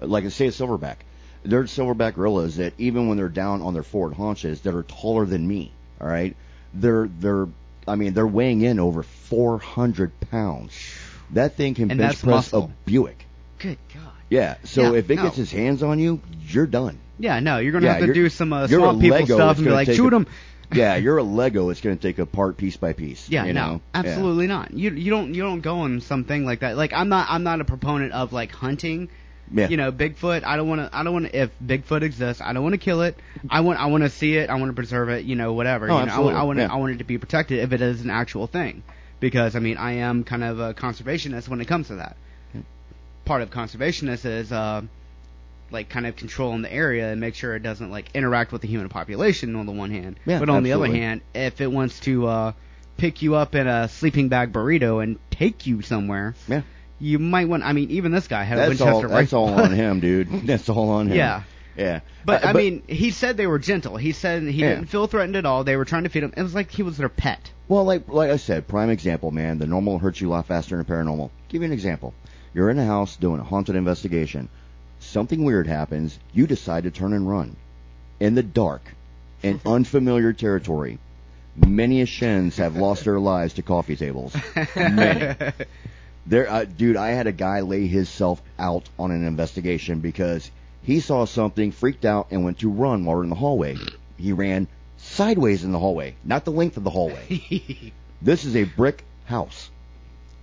[0.00, 0.96] like say a silverback.
[1.44, 5.24] There's silverback gorillas that even when they're down on their forward haunches, that are taller
[5.26, 5.72] than me.
[6.00, 6.36] All right,
[6.74, 7.48] they're they're,
[7.88, 10.72] I mean, they're weighing in over 400 pounds.
[11.30, 12.64] That thing can And bench press muscle.
[12.64, 13.24] a Buick.
[13.58, 14.12] Good God.
[14.28, 14.56] Yeah.
[14.64, 15.22] So Yeah, if it no.
[15.24, 16.98] gets its hands on you, you're done.
[17.18, 19.70] Yeah, no, you're gonna Yeah, have to do some uh, swamp people stuff and be
[19.72, 20.26] like, shoot them.
[20.74, 21.70] Yeah, you're a Lego.
[21.70, 23.28] It's going to take apart piece by piece.
[23.28, 23.72] Yeah, you no, know?
[23.74, 24.00] Yeah.
[24.00, 24.72] absolutely not.
[24.72, 26.76] You you don't you don't go on something like that.
[26.76, 29.08] Like I'm not I'm not a proponent of like hunting.
[29.54, 29.68] Yeah.
[29.68, 30.44] You know, Bigfoot.
[30.44, 30.96] I don't want to.
[30.96, 31.42] I don't want to.
[31.42, 33.16] If Bigfoot exists, I don't want to kill it.
[33.50, 33.78] I want.
[33.78, 34.48] I want to see it.
[34.48, 35.24] I want to preserve it.
[35.26, 35.90] You know, whatever.
[35.90, 36.58] Oh, you know, absolutely, I, want.
[36.58, 36.72] yeah.
[36.72, 38.82] I want it to be protected if it is an actual thing,
[39.20, 42.16] because I mean, I am kind of a conservationist when it comes to that.
[43.26, 44.82] Part of conservationist is uh,
[45.72, 48.62] like kind of control in the area and make sure it doesn't like interact with
[48.62, 51.70] the human population on the one hand, Yeah, but on the other hand, if it
[51.72, 52.52] wants to uh,
[52.96, 56.62] pick you up in a sleeping bag burrito and take you somewhere, Yeah.
[57.00, 57.62] you might want.
[57.62, 59.08] I mean, even this guy had a Winchester all.
[59.08, 60.28] That's all on him, dude.
[60.46, 61.16] That's all on him.
[61.16, 61.42] Yeah.
[61.76, 62.00] Yeah.
[62.26, 63.96] But Uh, I mean, he said they were gentle.
[63.96, 64.74] He said he Yeah.
[64.74, 65.64] didn't feel threatened at all.
[65.64, 66.34] They were trying to feed him.
[66.36, 67.50] It was like he was their pet.
[67.66, 69.58] Well, like like I said, prime example, man.
[69.58, 71.30] The normal hurts you a lot faster than the paranormal.
[71.48, 72.12] Give you an example.
[72.52, 74.50] You're in a house doing a haunted investigation.
[75.12, 76.18] Something weird happens.
[76.32, 77.56] You decide to turn and run.
[78.18, 78.94] In the dark,
[79.42, 80.98] in unfamiliar territory.
[81.54, 84.34] Many Ashens have lost their lives to coffee tables.
[84.74, 85.34] Many.
[86.24, 90.48] There, uh, dude, I had a guy lay himself out on an investigation because
[90.82, 93.76] he saw something, freaked out, and went to run while we we're in the hallway.
[94.16, 97.92] He ran sideways in the hallway, not the length of the hallway.
[98.22, 99.68] this is a brick house.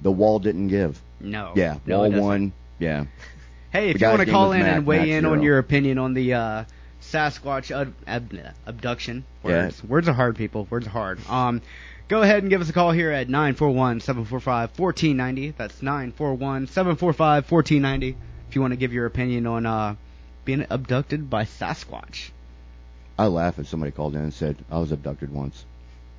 [0.01, 1.01] The wall didn't give.
[1.21, 1.53] No.
[1.55, 2.51] Yeah, No, wall one.
[2.77, 3.05] Yeah.
[3.71, 5.97] Hey, if you want to call in Mac, and weigh Mac in on your opinion
[5.99, 6.63] on the uh,
[7.01, 9.49] Sasquatch ab- ab- abduction, Yeah.
[9.65, 10.65] words words are hard, people.
[10.69, 11.19] Words are hard.
[11.29, 11.61] Um,
[12.07, 15.53] go ahead and give us a call here at 941-745-1490.
[15.57, 18.15] That's 941-745-1490
[18.49, 19.95] if you want to give your opinion on uh,
[20.45, 22.29] being abducted by Sasquatch.
[23.17, 25.65] I laugh if somebody called in and said I was abducted once.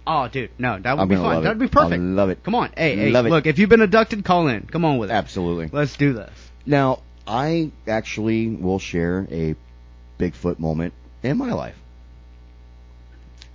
[0.06, 1.42] Oh, dude, no, that would I'm be fun.
[1.42, 1.64] That'd it.
[1.64, 1.94] be perfect.
[2.00, 2.42] I love it.
[2.44, 3.30] Come on, hey, hey, Love it.
[3.30, 4.62] look, if you've been abducted, call in.
[4.66, 5.14] Come on with it.
[5.14, 5.68] Absolutely.
[5.72, 6.30] Let's do this.
[6.66, 9.54] Now, I actually will share a
[10.18, 11.76] Bigfoot moment in my life.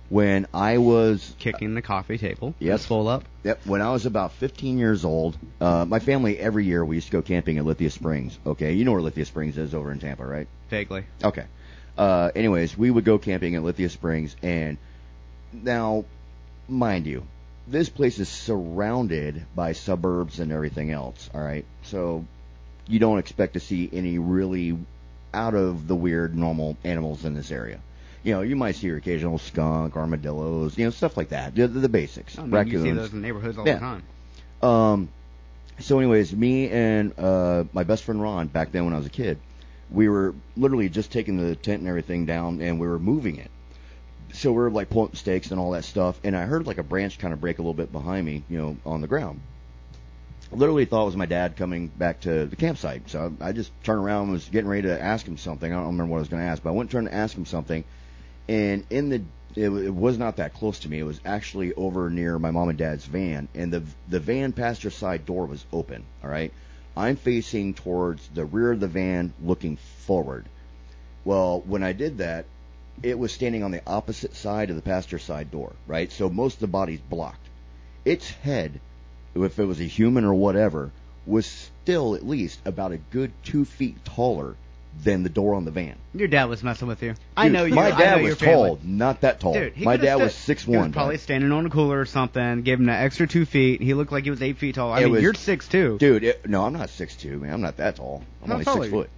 [0.08, 2.54] When I was Kicking the coffee table.
[2.58, 3.24] yes, full up.
[3.44, 3.66] Yep.
[3.66, 7.12] When I was about 15 years old, uh, my family every year we used to
[7.12, 8.38] go camping at Lithia Springs.
[8.46, 10.48] Okay, you know where Lithia Springs is over in Tampa, right?
[10.70, 11.04] Vaguely.
[11.22, 11.44] Okay.
[11.98, 14.78] Uh, anyways, we would go camping at Lithia Springs, and
[15.52, 16.04] now,
[16.68, 17.26] mind you,
[17.66, 21.28] this place is surrounded by suburbs and everything else.
[21.34, 22.24] All right, so
[22.88, 24.78] you don't expect to see any really
[25.34, 27.80] out of the weird normal animals in this area.
[28.22, 31.54] You know, you might see your occasional skunk, armadillos, you know, stuff like that.
[31.54, 32.38] The, the, basics.
[32.38, 32.72] I mean, Raccoons.
[32.72, 33.74] you see those in neighborhoods all Yeah.
[33.74, 34.02] the time.
[34.62, 35.08] Um,
[35.78, 39.10] so, anyways, me and uh, my best friend Ron, back then when I was a
[39.10, 39.38] kid,
[39.90, 43.50] we were literally just taking the tent and everything down, and we were moving it.
[44.32, 46.82] So we were like pulling stakes and all that stuff, and I heard like a
[46.82, 49.40] branch kind of break a little bit behind me, you know, on the ground.
[50.52, 53.10] Literally thought it was my dad coming back to the campsite.
[53.10, 55.72] So I, I just turned around and was getting ready to ask him something.
[55.72, 57.14] I don't remember what I was going to ask, but I went and turned to
[57.14, 57.84] ask him something,
[58.48, 59.22] and in the
[59.56, 60.98] it, it was not that close to me.
[60.98, 64.90] It was actually over near my mom and dad's van, and the the van passenger
[64.90, 66.04] side door was open.
[66.22, 66.52] All right,
[66.96, 70.46] I'm facing towards the rear of the van, looking forward.
[71.24, 72.44] Well, when I did that,
[73.02, 75.72] it was standing on the opposite side of the passenger side door.
[75.86, 77.48] Right, so most of the body's blocked.
[78.04, 78.80] Its head,
[79.44, 80.90] if it was a human or whatever,
[81.26, 84.56] was still at least about a good two feet taller
[85.04, 85.94] than the door on the van.
[86.14, 87.14] Your dad was messing with you.
[87.36, 87.74] I know you.
[87.74, 89.52] My dad was tall, not that tall.
[89.52, 90.92] Dude, he my dad sta- was six He was one.
[90.92, 92.62] probably standing on a cooler or something.
[92.62, 93.82] Gave him an extra two feet.
[93.82, 94.92] He looked like he was eight feet tall.
[94.92, 95.98] I It mean, was- you're six two.
[95.98, 97.52] Dude, it, no, I'm not six two, man.
[97.52, 98.22] I'm not that tall.
[98.42, 99.10] I'm How only tall six foot.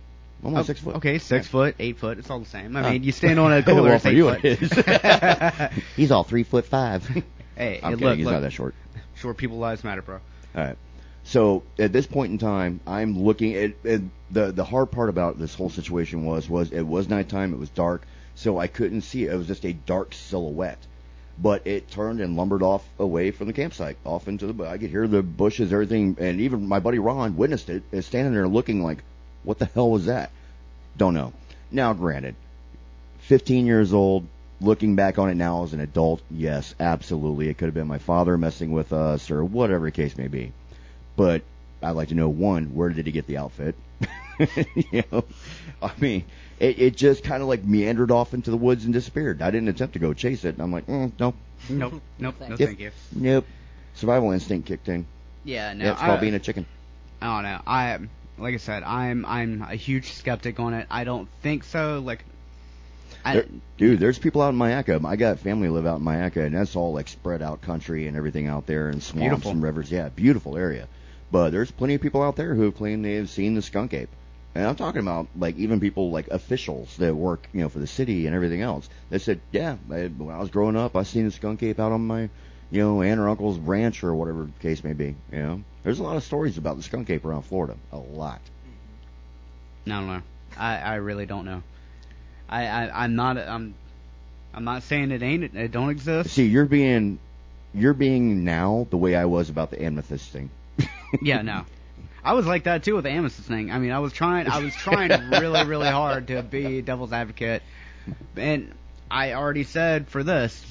[0.42, 0.96] I'm only Oh, six foot.
[0.96, 2.18] Okay, six foot, eight foot.
[2.18, 2.76] It's all the same.
[2.76, 3.82] I uh, mean, you stand on a cooler.
[3.82, 5.72] well, it's for eight foot.
[5.96, 7.04] He's all three foot five.
[7.56, 8.16] hey, I'm look, kidding.
[8.18, 8.34] He's look.
[8.34, 8.74] not that short.
[9.20, 10.20] Short people lives matter, bro.
[10.54, 10.76] All right.
[11.24, 14.00] So at this point in time, I'm looking at, at
[14.30, 17.68] the the hard part about this whole situation was was it was nighttime, it was
[17.70, 19.32] dark, so I couldn't see it.
[19.32, 20.86] It was just a dark silhouette.
[21.40, 24.64] But it turned and lumbered off away from the campsite, off into the.
[24.64, 27.82] I could hear the bushes, everything, and even my buddy Ron witnessed it.
[27.92, 29.04] Is standing there looking like,
[29.44, 30.30] "What the hell was that?"
[30.96, 31.32] Don't know.
[31.70, 32.34] Now, granted,
[33.20, 34.26] 15 years old,
[34.60, 37.98] looking back on it now as an adult, yes, absolutely, it could have been my
[37.98, 40.52] father messing with us or whatever the case may be.
[41.16, 41.42] But
[41.82, 43.74] I'd like to know one, where did he get the outfit?
[44.92, 45.24] you know,
[45.82, 46.24] I mean,
[46.60, 49.42] it, it just kind of like meandered off into the woods and disappeared.
[49.42, 50.54] I didn't attempt to go chase it.
[50.54, 51.34] And I'm like, mm, nope,
[51.68, 52.58] Nope, nope, no Yep.
[52.58, 52.90] thank you.
[53.14, 53.46] nope.
[53.94, 55.06] Survival instinct kicked in.
[55.44, 55.84] Yeah, no.
[55.84, 56.66] yeah, it's called I- being a chicken.
[57.20, 57.60] I don't know.
[57.66, 57.98] I
[58.38, 60.86] like I said, I'm I'm a huge skeptic on it.
[60.88, 61.98] I don't think so.
[61.98, 62.24] Like,
[63.28, 65.04] I, There- dude, there's people out in Mayaca.
[65.04, 68.16] I got family live out in Mayaca, and that's all like spread out country and
[68.16, 69.50] everything out there, and swamps Beautiful.
[69.52, 69.90] and rivers.
[69.90, 70.88] Yeah, beautiful area.
[71.30, 74.08] But there's plenty of people out there who claim they've seen the skunk ape.
[74.54, 77.86] And I'm talking about like even people like officials that work, you know, for the
[77.86, 78.88] city and everything else.
[79.10, 81.92] They said, yeah, I, when I was growing up, I seen the skunk ape out
[81.92, 82.30] on my,
[82.70, 85.14] you know, aunt or uncle's ranch or whatever the case may be.
[85.30, 87.76] You know, there's a lot of stories about the skunk ape around Florida.
[87.92, 88.40] A lot.
[89.86, 90.22] I don't know.
[90.56, 91.62] I I really don't know.
[92.48, 93.74] I, I I'm not I'm
[94.54, 96.30] I'm not saying it ain't it don't exist.
[96.30, 97.18] See, you're being,
[97.74, 100.50] you're being now the way I was about the amethyst thing.
[101.22, 101.64] yeah, no.
[102.24, 103.70] I was like that too with the amethyst thing.
[103.70, 107.62] I mean, I was trying, I was trying really, really hard to be devil's advocate,
[108.36, 108.72] and
[109.10, 110.64] I already said for this,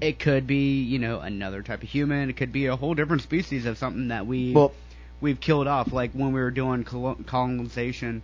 [0.00, 2.30] it could be, you know, another type of human.
[2.30, 4.72] It could be a whole different species of something that we Well-
[5.20, 8.22] we've killed off, like when we were doing colonization.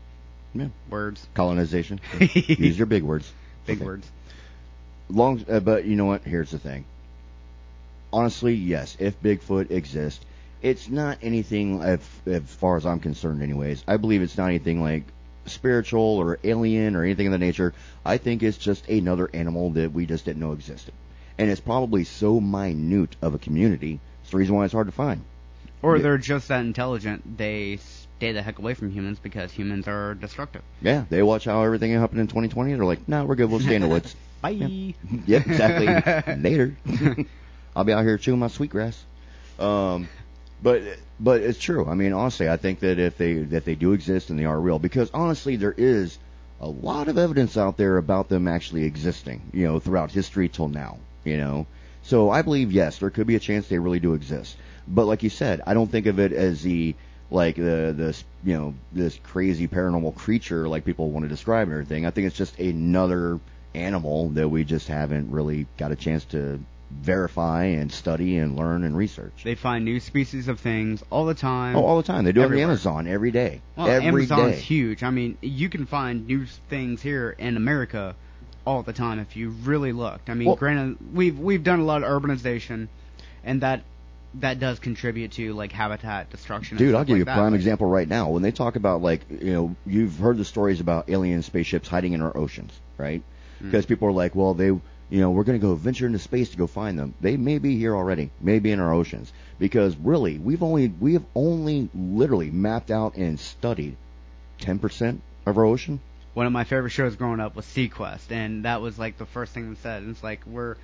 [0.55, 0.69] Yeah.
[0.91, 1.27] Words.
[1.35, 2.01] Colonization.
[2.21, 3.31] Use your big words.
[3.67, 3.85] Big Okay.
[3.87, 4.11] words.
[5.09, 6.23] Long, uh, but you know what?
[6.23, 6.85] Here's the thing.
[8.13, 10.25] Honestly, yes, if Bigfoot exists,
[10.61, 13.83] it's not anything, as, as far as I'm concerned, anyways.
[13.89, 15.05] I believe it's not anything like
[15.47, 17.73] spiritual or alien or anything of that nature.
[18.05, 20.95] I think it's just another animal that we just didn't know existed,
[21.39, 23.99] and it's probably so minute of a community.
[24.23, 25.25] It's the reason why it's hard to find.
[25.83, 27.39] Or they're just that intelligent.
[27.39, 27.81] They
[28.23, 30.63] stay the heck away from humans because humans are destructive.
[30.81, 32.73] Yeah, they watch how everything happened in 2020.
[32.73, 33.51] They're like, no, we're good.
[33.51, 34.15] We'll stay in the woods.
[34.41, 34.95] Bye.
[35.27, 35.87] yep, exactly.
[36.37, 36.77] Later.
[37.77, 39.05] I'll be out here chewing my sweetgrass.
[39.59, 40.09] Um,
[40.63, 40.83] but
[41.19, 41.85] but it's true.
[41.85, 44.61] I mean, honestly, I think that if they that they do exist and they are
[44.61, 46.17] real, because honestly, there is
[46.61, 49.43] a lot of evidence out there about them actually existing.
[49.53, 50.99] You know, throughout history till now.
[51.25, 51.67] You know,
[52.05, 54.57] so I believe yes, there could be a chance they really do exist.
[54.87, 56.95] But like you said, I don't think of it as the
[57.33, 61.73] like the this you know this crazy paranormal creature like people want to describe and
[61.73, 62.07] everything.
[62.07, 63.41] I think it's just another
[63.75, 66.61] animal that we just haven't really got a chance to
[66.91, 69.33] verify and study and learn and research.
[69.45, 71.75] They find new species of things all the time.
[71.77, 72.25] Oh, all the time.
[72.25, 73.63] They do it on the Amazon every day.
[73.77, 74.61] Well, every Amazon's day.
[74.61, 75.03] huge.
[75.03, 78.15] I mean, you can find new things here in America
[78.67, 80.29] all the time if you really looked.
[80.29, 82.89] I mean, Well- granted, we've we've done a lot of urbanization,
[83.43, 83.83] and that
[84.35, 86.77] that does contribute to like habitat destruction.
[86.77, 88.31] and Dude, I'll give like you a that, prime example right now.
[88.31, 92.13] When they talk about like, you know, you've heard the stories about alien spaceships hiding
[92.15, 93.23] in our oceans, right?
[93.61, 93.67] Mm.
[93.67, 94.81] Because people are like, well, they, you
[95.11, 97.15] know, we're going to go venture into space to go find them.
[97.21, 99.33] They may be here already, maybe in our oceans.
[99.59, 103.97] Because really, we've only we have only literally mapped out and studied
[104.61, 106.01] 10% of our ocean.
[106.35, 109.53] One of my favorite shows growing up was seaQuest, and that was like the first
[109.53, 110.03] thing that said.
[110.03, 110.77] And it's like we're,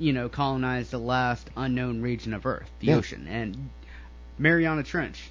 [0.00, 2.96] you know, colonized the last unknown region of Earth, the Yeah.
[2.96, 3.70] ocean, and
[4.38, 5.30] Mariana Trench.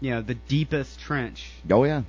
[0.00, 2.02] You know, the deepest trench Oh yeah,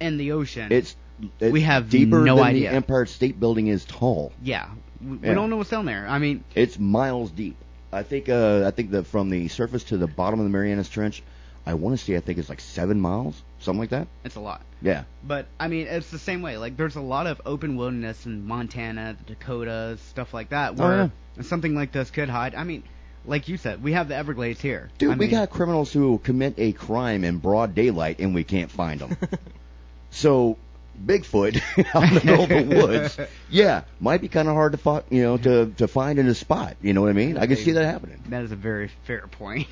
[0.00, 0.72] in the ocean.
[0.72, 0.96] it's,
[1.38, 2.70] it's We have deeper no than idea.
[2.70, 4.32] the Empire State Building is tall.
[4.42, 4.68] yeah,
[5.02, 6.06] we, we don't know what's down there.
[6.08, 7.56] I mean, It's miles deep.
[7.92, 10.88] I think uh, I think that from the surface to the bottom of the Marianas
[10.88, 11.22] Trench,
[11.66, 14.08] I want to say I think it's like seven miles, something like that.
[14.24, 14.62] it's a lot.
[14.82, 15.04] Yeah.
[15.22, 16.56] But I mean, it's the same way.
[16.56, 20.82] Like, there's a lot of open wilderness in Montana, the Dakotas, stuff like that, Oh,
[20.82, 22.54] where something like this could hide.
[22.54, 22.82] I mean,
[23.26, 24.90] like you said, we have the Everglades here.
[24.98, 28.44] Dude, I we mean, got criminals who commit a crime in broad daylight and we
[28.44, 29.16] can't find them.
[30.10, 30.56] so
[31.04, 31.60] Bigfoot
[31.94, 33.18] out in the middle of the woods,
[33.50, 36.34] yeah, might be kind of hard to find, you know, to to find in a
[36.34, 36.76] spot.
[36.82, 37.38] You know what I mean?
[37.38, 38.22] I can see that happening.
[38.28, 39.68] That is a very fair point.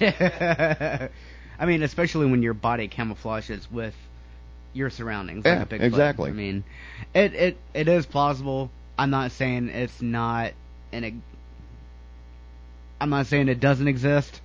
[1.58, 3.94] I mean, especially when your body camouflages with
[4.72, 5.44] your surroundings.
[5.44, 6.30] Yeah, like exactly.
[6.30, 6.64] I mean,
[7.14, 8.70] it it it is plausible.
[8.98, 10.52] I'm not saying it's not
[10.92, 11.22] an.
[13.00, 14.40] I'm not saying it doesn't exist,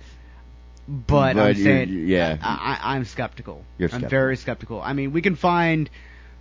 [0.86, 2.38] but, But I'm you- saying yeah.
[2.40, 3.64] I, I, I'm skeptical.
[3.78, 4.06] You're skeptical.
[4.06, 4.80] I'm very skeptical.
[4.80, 5.90] I mean, we can find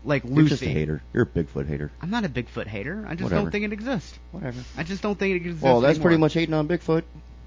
[0.06, 0.36] like Lucy.
[0.36, 1.02] You're just a hater.
[1.14, 1.92] You're a Bigfoot hater.
[2.02, 3.06] I'm not a Bigfoot hater.
[3.08, 3.42] I just Whatever.
[3.44, 4.18] don't think it exists.
[4.32, 4.62] Whatever.
[4.78, 5.64] I just don't think it exists.
[5.64, 7.04] Well, that's pretty much hating on Bigfoot.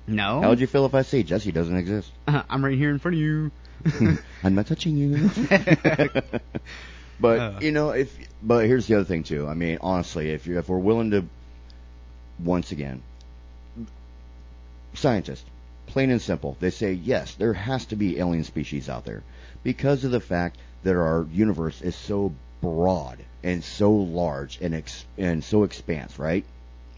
[0.06, 0.40] No.
[0.40, 2.10] How would you feel if I say Jesse doesn't exist?
[2.28, 3.50] I'm right here in front of you.
[4.42, 5.30] I'm not touching you.
[7.20, 7.58] but Uh.
[7.60, 9.46] you know, if but here's the other thing too.
[9.46, 11.24] I mean, honestly, if you if we're willing to,
[12.42, 13.02] once again,
[14.94, 15.44] scientists,
[15.86, 19.22] plain and simple, they say yes, there has to be alien species out there
[19.62, 25.04] because of the fact that our universe is so broad and so large and ex-
[25.18, 26.44] and so expanse, right?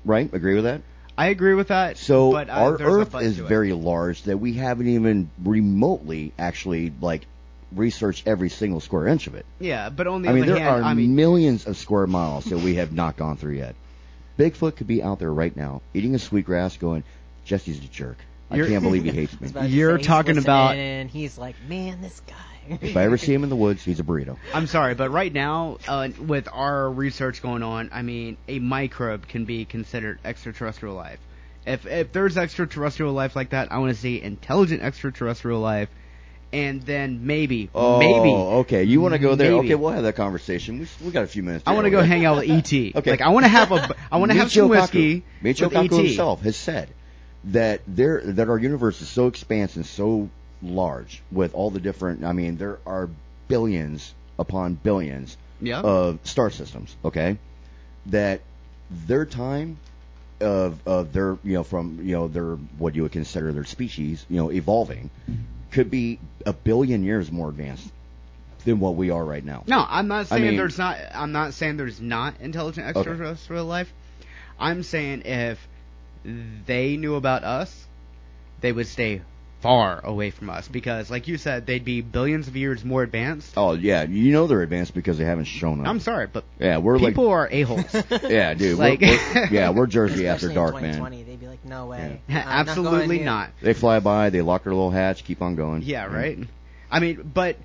[0.04, 0.32] Right?
[0.32, 0.82] Agree with that?
[1.18, 1.98] I agree with that.
[1.98, 6.92] So but, uh, our there's Earth is very large that we haven't even remotely actually
[7.00, 7.26] like
[7.74, 9.44] researched every single square inch of it.
[9.58, 12.06] Yeah, but on the I mean, other there hand, are I mean, millions of square
[12.06, 13.74] miles that we have not gone through yet.
[14.38, 17.02] Bigfoot could be out there right now eating a sweetgrass, going,
[17.44, 18.18] "Jesse's a jerk.
[18.50, 21.10] I You're- can't believe he hates me." was about to You're say, talking about- and
[21.10, 22.34] he's like, man, this guy.
[22.80, 24.36] If I ever see him in the woods, he's a burrito.
[24.52, 29.26] I'm sorry, but right now, uh, with our research going on, I mean, a microbe
[29.28, 31.18] can be considered extraterrestrial life.
[31.66, 35.90] If if there's extraterrestrial life like that, I want to see intelligent extraterrestrial life,
[36.52, 38.84] and then maybe, Oh, maybe, okay.
[38.84, 39.50] You want to go there?
[39.52, 39.66] Maybe.
[39.66, 40.78] Okay, we'll have that conversation.
[40.78, 41.64] We, we got a few minutes.
[41.66, 42.72] I want to go hang out with ET.
[42.96, 43.10] Okay.
[43.10, 45.98] Like I want to have a, I want to have some whiskey Michio E Kaku
[45.98, 46.04] ET.
[46.06, 46.88] himself has said
[47.44, 50.30] that there that our universe is so expansive and so
[50.62, 52.24] large with all the different.
[52.24, 53.08] I mean, there are
[53.48, 55.80] billions upon billions Yeah.
[55.80, 56.94] of star systems.
[57.04, 57.38] Okay,
[58.06, 58.40] that
[58.90, 59.78] their time
[60.40, 64.24] of of their you know from you know their what you would consider their species
[64.30, 65.10] you know evolving
[65.72, 67.90] could be a billion years more advanced
[68.64, 69.64] than what we are right now.
[69.66, 70.96] No, I'm not I saying mean- there's not.
[71.14, 72.98] I'm not saying there's not intelligent Okay.
[73.00, 73.92] extraterrestrial life.
[74.58, 75.58] I'm saying if
[76.66, 77.86] they knew about us,
[78.60, 79.22] they would stay
[79.60, 83.54] far away from us because, like you said, they'd be billions of years more advanced.
[83.56, 85.86] Oh yeah, you know they're advanced because they haven't shown up.
[85.88, 87.84] I'm sorry, but Yeah, we're like people are a holes.
[88.22, 88.78] Yeah, dude.
[88.78, 90.94] Like- we're, we're, yeah, we're Jersey after dark, in man.
[90.94, 92.20] 2020, they'd be like, no way.
[92.28, 92.38] Yeah.
[92.38, 93.50] I'm not Absolutely not.
[93.60, 95.82] They fly by, they lock their little hatch, keep on going.
[95.82, 96.38] Yeah, right.
[96.90, 97.56] I mean, but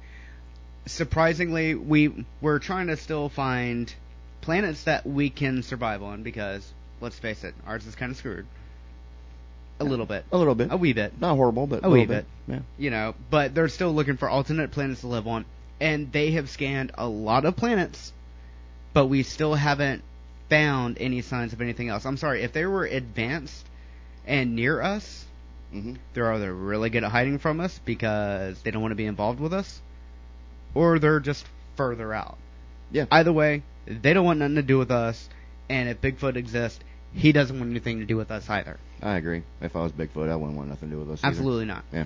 [0.85, 3.93] surprisingly, we we're trying to still find
[4.41, 6.69] planets that we can survive on because
[7.01, 8.45] let's face it, ours is kind of screwed.
[9.87, 10.25] A little bit.
[10.31, 10.69] A little bit.
[10.71, 11.19] A wee bit.
[11.19, 12.25] Not horrible, but a a wee bit.
[12.47, 12.55] bit.
[12.55, 12.59] Yeah.
[12.77, 15.45] You know, but they're still looking for alternate planets to live on,
[15.79, 18.11] and they have scanned a lot of planets,
[18.93, 20.03] but we still haven't
[20.49, 22.05] found any signs of anything else.
[22.05, 23.65] I'm sorry, if they were advanced
[24.27, 25.25] and near us,
[25.73, 25.97] Mhm.
[26.13, 29.39] they're either really good at hiding from us because they don't want to be involved
[29.39, 29.81] with us,
[30.73, 32.37] or they're just further out.
[32.91, 33.05] Yeah.
[33.11, 35.27] Either way, they don't want nothing to do with us,
[35.69, 36.79] and if Bigfoot exists,
[37.13, 38.77] he doesn't want anything to do with us either.
[39.03, 39.43] I agree.
[39.61, 41.19] If I was Bigfoot, I wouldn't want nothing to do with us.
[41.23, 41.35] either.
[41.35, 41.83] Absolutely not.
[41.91, 42.05] Yeah.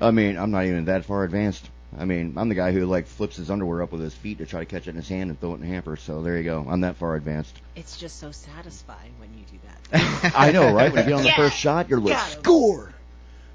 [0.00, 1.68] I mean, I'm not even that far advanced.
[1.98, 4.46] I mean, I'm the guy who like flips his underwear up with his feet to
[4.46, 5.96] try to catch it in his hand and throw it in the hamper.
[5.96, 6.64] So there you go.
[6.68, 7.54] I'm that far advanced.
[7.74, 10.32] It's just so satisfying when you do that.
[10.36, 10.92] I know, right?
[10.92, 11.36] When you get on the Yeah.
[11.36, 12.42] first shot, you're like Got 'em.
[12.44, 12.92] score.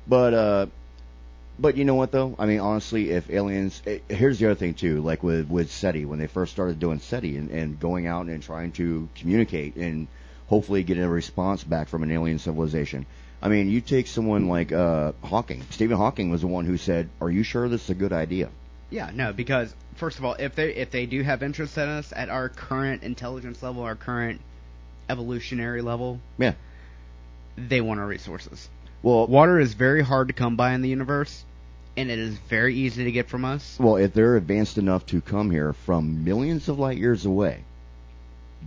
[0.07, 0.65] But uh,
[1.59, 2.35] but you know what though?
[2.39, 5.01] I mean, honestly, if aliens, eh, here's the other thing too.
[5.01, 8.41] Like with with SETI, when they first started doing SETI and, and going out and
[8.43, 10.07] trying to communicate and
[10.53, 13.07] hopefully get a response back from an alien civilization.
[13.41, 15.63] I mean, you take someone like uh, Hawking.
[15.71, 18.49] Stephen Hawking was the one who said, "Are you sure this is a good idea?"
[18.91, 22.13] Yeah, no, because first of all, if they if they do have interest in us
[22.15, 24.41] at our current intelligence level, our current
[25.09, 26.53] evolutionary level, Yeah.
[27.57, 28.69] they want our resources.
[29.01, 31.43] Well, Water is very hard to come by in the universe,
[31.97, 33.77] and it is very easy to get from us.
[33.79, 37.63] Well, if they're advanced enough to come here from millions of light years away,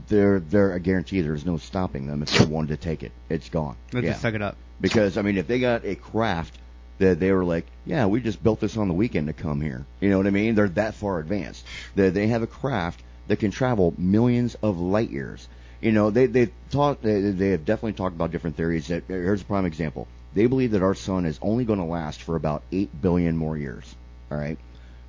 [0.09, 3.13] they're they're I guarantee there's no stopping them if they wanted to take it.
[3.29, 3.77] It's gone.
[3.93, 4.11] Let's yeah.
[4.13, 4.57] just suck it up.
[4.81, 6.59] Because I mean, if they got a craft
[6.99, 9.85] that they were like, yeah, we just built this on the weekend to come here.
[10.01, 10.55] You know what I mean?
[10.55, 11.65] They're that far advanced.
[11.95, 15.49] They they have a craft that can travel millions of light years.
[15.81, 18.89] You know, they they talk they, they have definitely talked about different theories.
[18.89, 20.09] That here's a prime example.
[20.35, 23.57] They believe that our sun is only going to last for about eight billion more
[23.57, 23.95] years.
[24.31, 24.59] All right.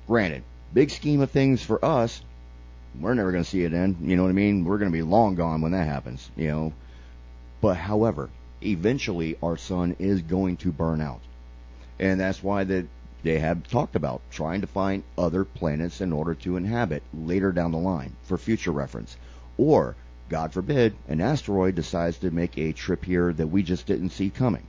[0.06, 2.22] Granted, big scheme of things for us,
[3.00, 3.96] we're never going to see it end.
[4.02, 4.64] You know what I mean?
[4.64, 6.30] We're going to be long gone when that happens.
[6.36, 6.72] You know.
[7.60, 8.30] But however,
[8.62, 11.20] eventually our sun is going to burn out,
[11.98, 12.86] and that's why that
[13.22, 17.72] they have talked about trying to find other planets in order to inhabit later down
[17.72, 19.16] the line for future reference,
[19.56, 19.96] or
[20.28, 24.30] God forbid, an asteroid decides to make a trip here that we just didn't see
[24.30, 24.64] coming.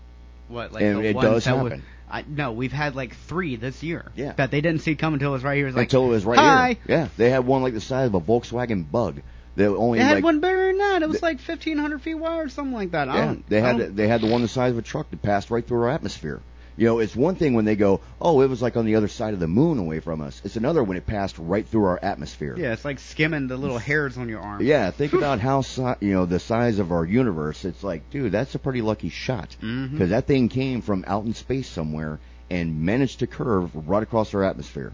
[0.48, 1.84] What like And it does happen.
[2.10, 4.06] I, no, we've had like three this year.
[4.16, 4.34] Yeah.
[4.34, 5.66] That they didn't see coming until it was right here.
[5.66, 6.68] It was like, Until it was right Hi.
[6.68, 6.78] here.
[6.88, 9.22] Yeah, they had one like the size of a Volkswagen Bug.
[9.56, 11.02] They only They had like one bigger than that.
[11.02, 13.10] It was like fifteen hundred feet wide or something like that.
[13.10, 15.52] I Yeah, they had they had the one the size of a truck that passed
[15.52, 16.40] right through our atmosphere.
[16.80, 19.10] You know, it's one thing when they go, oh, it was like on the other
[19.10, 20.42] side of the moon away from us.
[20.46, 22.56] It's another when it passed right through our atmosphere.
[22.58, 24.64] Yeah, it's like skimming the little hairs on your arm.
[24.64, 27.66] Yeah, think about how si- you know the size of our universe.
[27.66, 29.92] It's like, dude, that's a pretty lucky shot mm-hmm.
[29.92, 32.18] because that thing came from out in space somewhere
[32.50, 34.94] and managed to curve right across our atmosphere.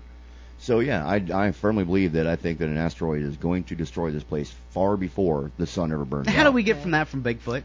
[0.57, 3.75] So yeah, I, I firmly believe that I think that an asteroid is going to
[3.75, 6.33] destroy this place far before the sun ever burns out.
[6.33, 6.45] How out.
[6.45, 7.61] do we get from that from Bigfoot?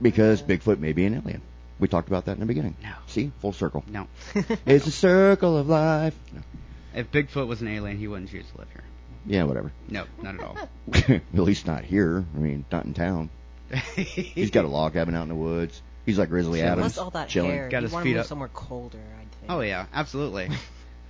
[0.00, 1.42] Because Bigfoot may be an alien.
[1.78, 2.76] We talked about that in the beginning.
[2.82, 2.94] No.
[3.06, 3.84] See, full circle.
[3.88, 4.08] No.
[4.66, 6.14] it's a circle of life.
[6.32, 6.42] No.
[6.94, 8.84] If Bigfoot was an alien, he wouldn't choose to live here.
[9.26, 9.72] Yeah, whatever.
[9.88, 10.56] No, not at all.
[10.94, 12.24] at least not here.
[12.34, 13.28] I mean, not in town.
[13.96, 15.82] He's got a log cabin out in the woods.
[16.06, 17.50] He's like Grizzly Plus Adams, all that chilling.
[17.50, 17.68] hair.
[17.68, 18.26] Got his feet up.
[18.26, 19.50] somewhere colder, I'd think.
[19.50, 20.48] Oh yeah, absolutely.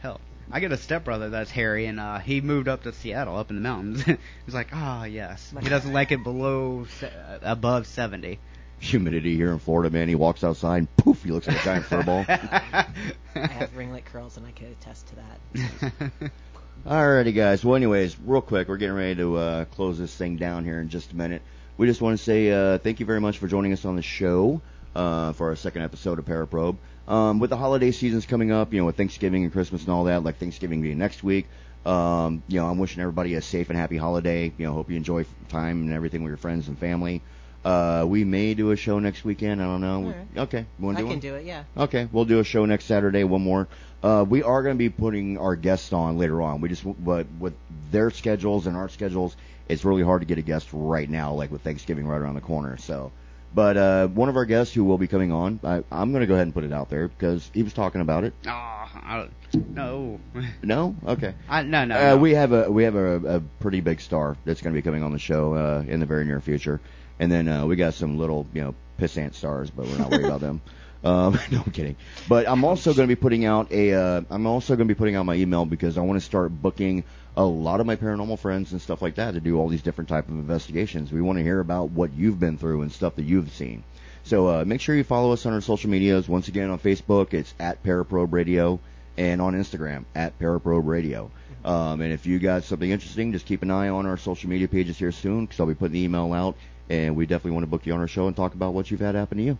[0.00, 3.50] Hell, I got a stepbrother that's hairy, and uh, he moved up to Seattle, up
[3.50, 4.02] in the mountains.
[4.04, 5.52] He's like, ah, yes.
[5.60, 8.38] He doesn't like it below, se- uh, above seventy.
[8.78, 10.08] Humidity here in Florida, man.
[10.08, 12.24] He walks outside and poof, he looks like a giant furball.
[13.34, 16.30] I have ringlet curls, and I could attest to that.
[16.86, 17.64] Alrighty, guys.
[17.64, 20.88] Well, anyways, real quick, we're getting ready to uh, close this thing down here in
[20.88, 21.42] just a minute.
[21.76, 24.02] We just want to say uh, thank you very much for joining us on the
[24.02, 24.60] show
[24.94, 26.76] uh, for our second episode of Paraprobe.
[27.08, 30.04] Um, with the holiday seasons coming up, you know, with Thanksgiving and Christmas and all
[30.04, 31.46] that, like Thanksgiving being next week,
[31.84, 34.52] um, you know, I'm wishing everybody a safe and happy holiday.
[34.56, 37.22] You know, hope you enjoy time and everything with your friends and family.
[37.66, 39.60] Uh, we may do a show next weekend.
[39.60, 40.04] I don't know.
[40.04, 40.26] Alright.
[40.36, 41.18] Okay, you want I to do can one?
[41.20, 41.64] do it, yeah.
[41.76, 43.24] Okay, we'll do a show next Saturday.
[43.24, 43.66] One more.
[44.02, 46.60] Uh, we are going to be putting our guests on later on.
[46.60, 47.54] We just, but with
[47.90, 49.36] their schedules and our schedules,
[49.68, 52.40] it's really hard to get a guest right now, like with Thanksgiving right around the
[52.40, 52.76] corner.
[52.76, 53.10] So,
[53.52, 56.26] but uh, one of our guests who will be coming on, I, I'm going to
[56.28, 58.32] go ahead and put it out there because he was talking about it.
[58.46, 59.28] Ah, I
[59.74, 60.20] no.
[60.62, 61.34] No, okay.
[61.48, 62.16] I, no, no, Uh, no.
[62.18, 65.02] We have a we have a, a pretty big star that's going to be coming
[65.02, 66.80] on the show uh, in the very near future,
[67.18, 70.26] and then uh, we got some little you know pissant stars, but we're not worried
[70.26, 70.60] about them.
[71.04, 71.94] Um, no, I'm kidding.
[72.26, 74.98] But I'm also going to be putting out a uh, I'm also going to be
[74.98, 77.04] putting out my email because I want to start booking
[77.36, 80.08] a lot of my paranormal friends and stuff like that to do all these different
[80.08, 81.12] type of investigations.
[81.12, 83.84] We want to hear about what you've been through and stuff that you've seen.
[84.24, 86.28] So uh, make sure you follow us on our social medias.
[86.28, 88.80] Once again, on Facebook, it's at Paraprobe Radio,
[89.16, 91.30] and on Instagram at Paraprobe Radio.
[91.64, 94.68] Um, and if you got something interesting, just keep an eye on our social media
[94.68, 96.56] pages here soon because I'll be putting the email out,
[96.88, 99.00] and we definitely want to book you on our show and talk about what you've
[99.00, 99.58] had happen to you.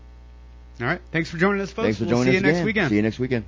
[0.81, 1.01] All right.
[1.11, 1.85] Thanks for joining us, folks.
[1.87, 2.65] Thanks for we'll joining see us you next again.
[2.67, 2.89] weekend.
[2.91, 3.45] See you next weekend.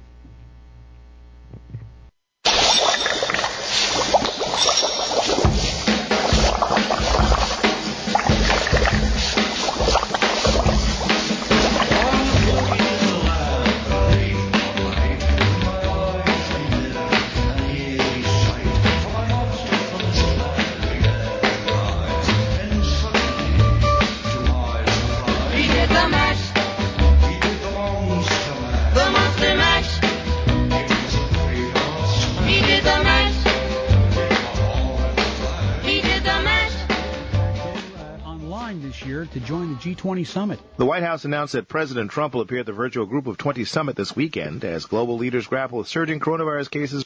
[40.09, 40.59] 20 summit.
[40.79, 43.67] The White House announced that President Trump will appear at the virtual Group of 20
[43.67, 46.97] summit this weekend as global leaders grapple with surging coronavirus cases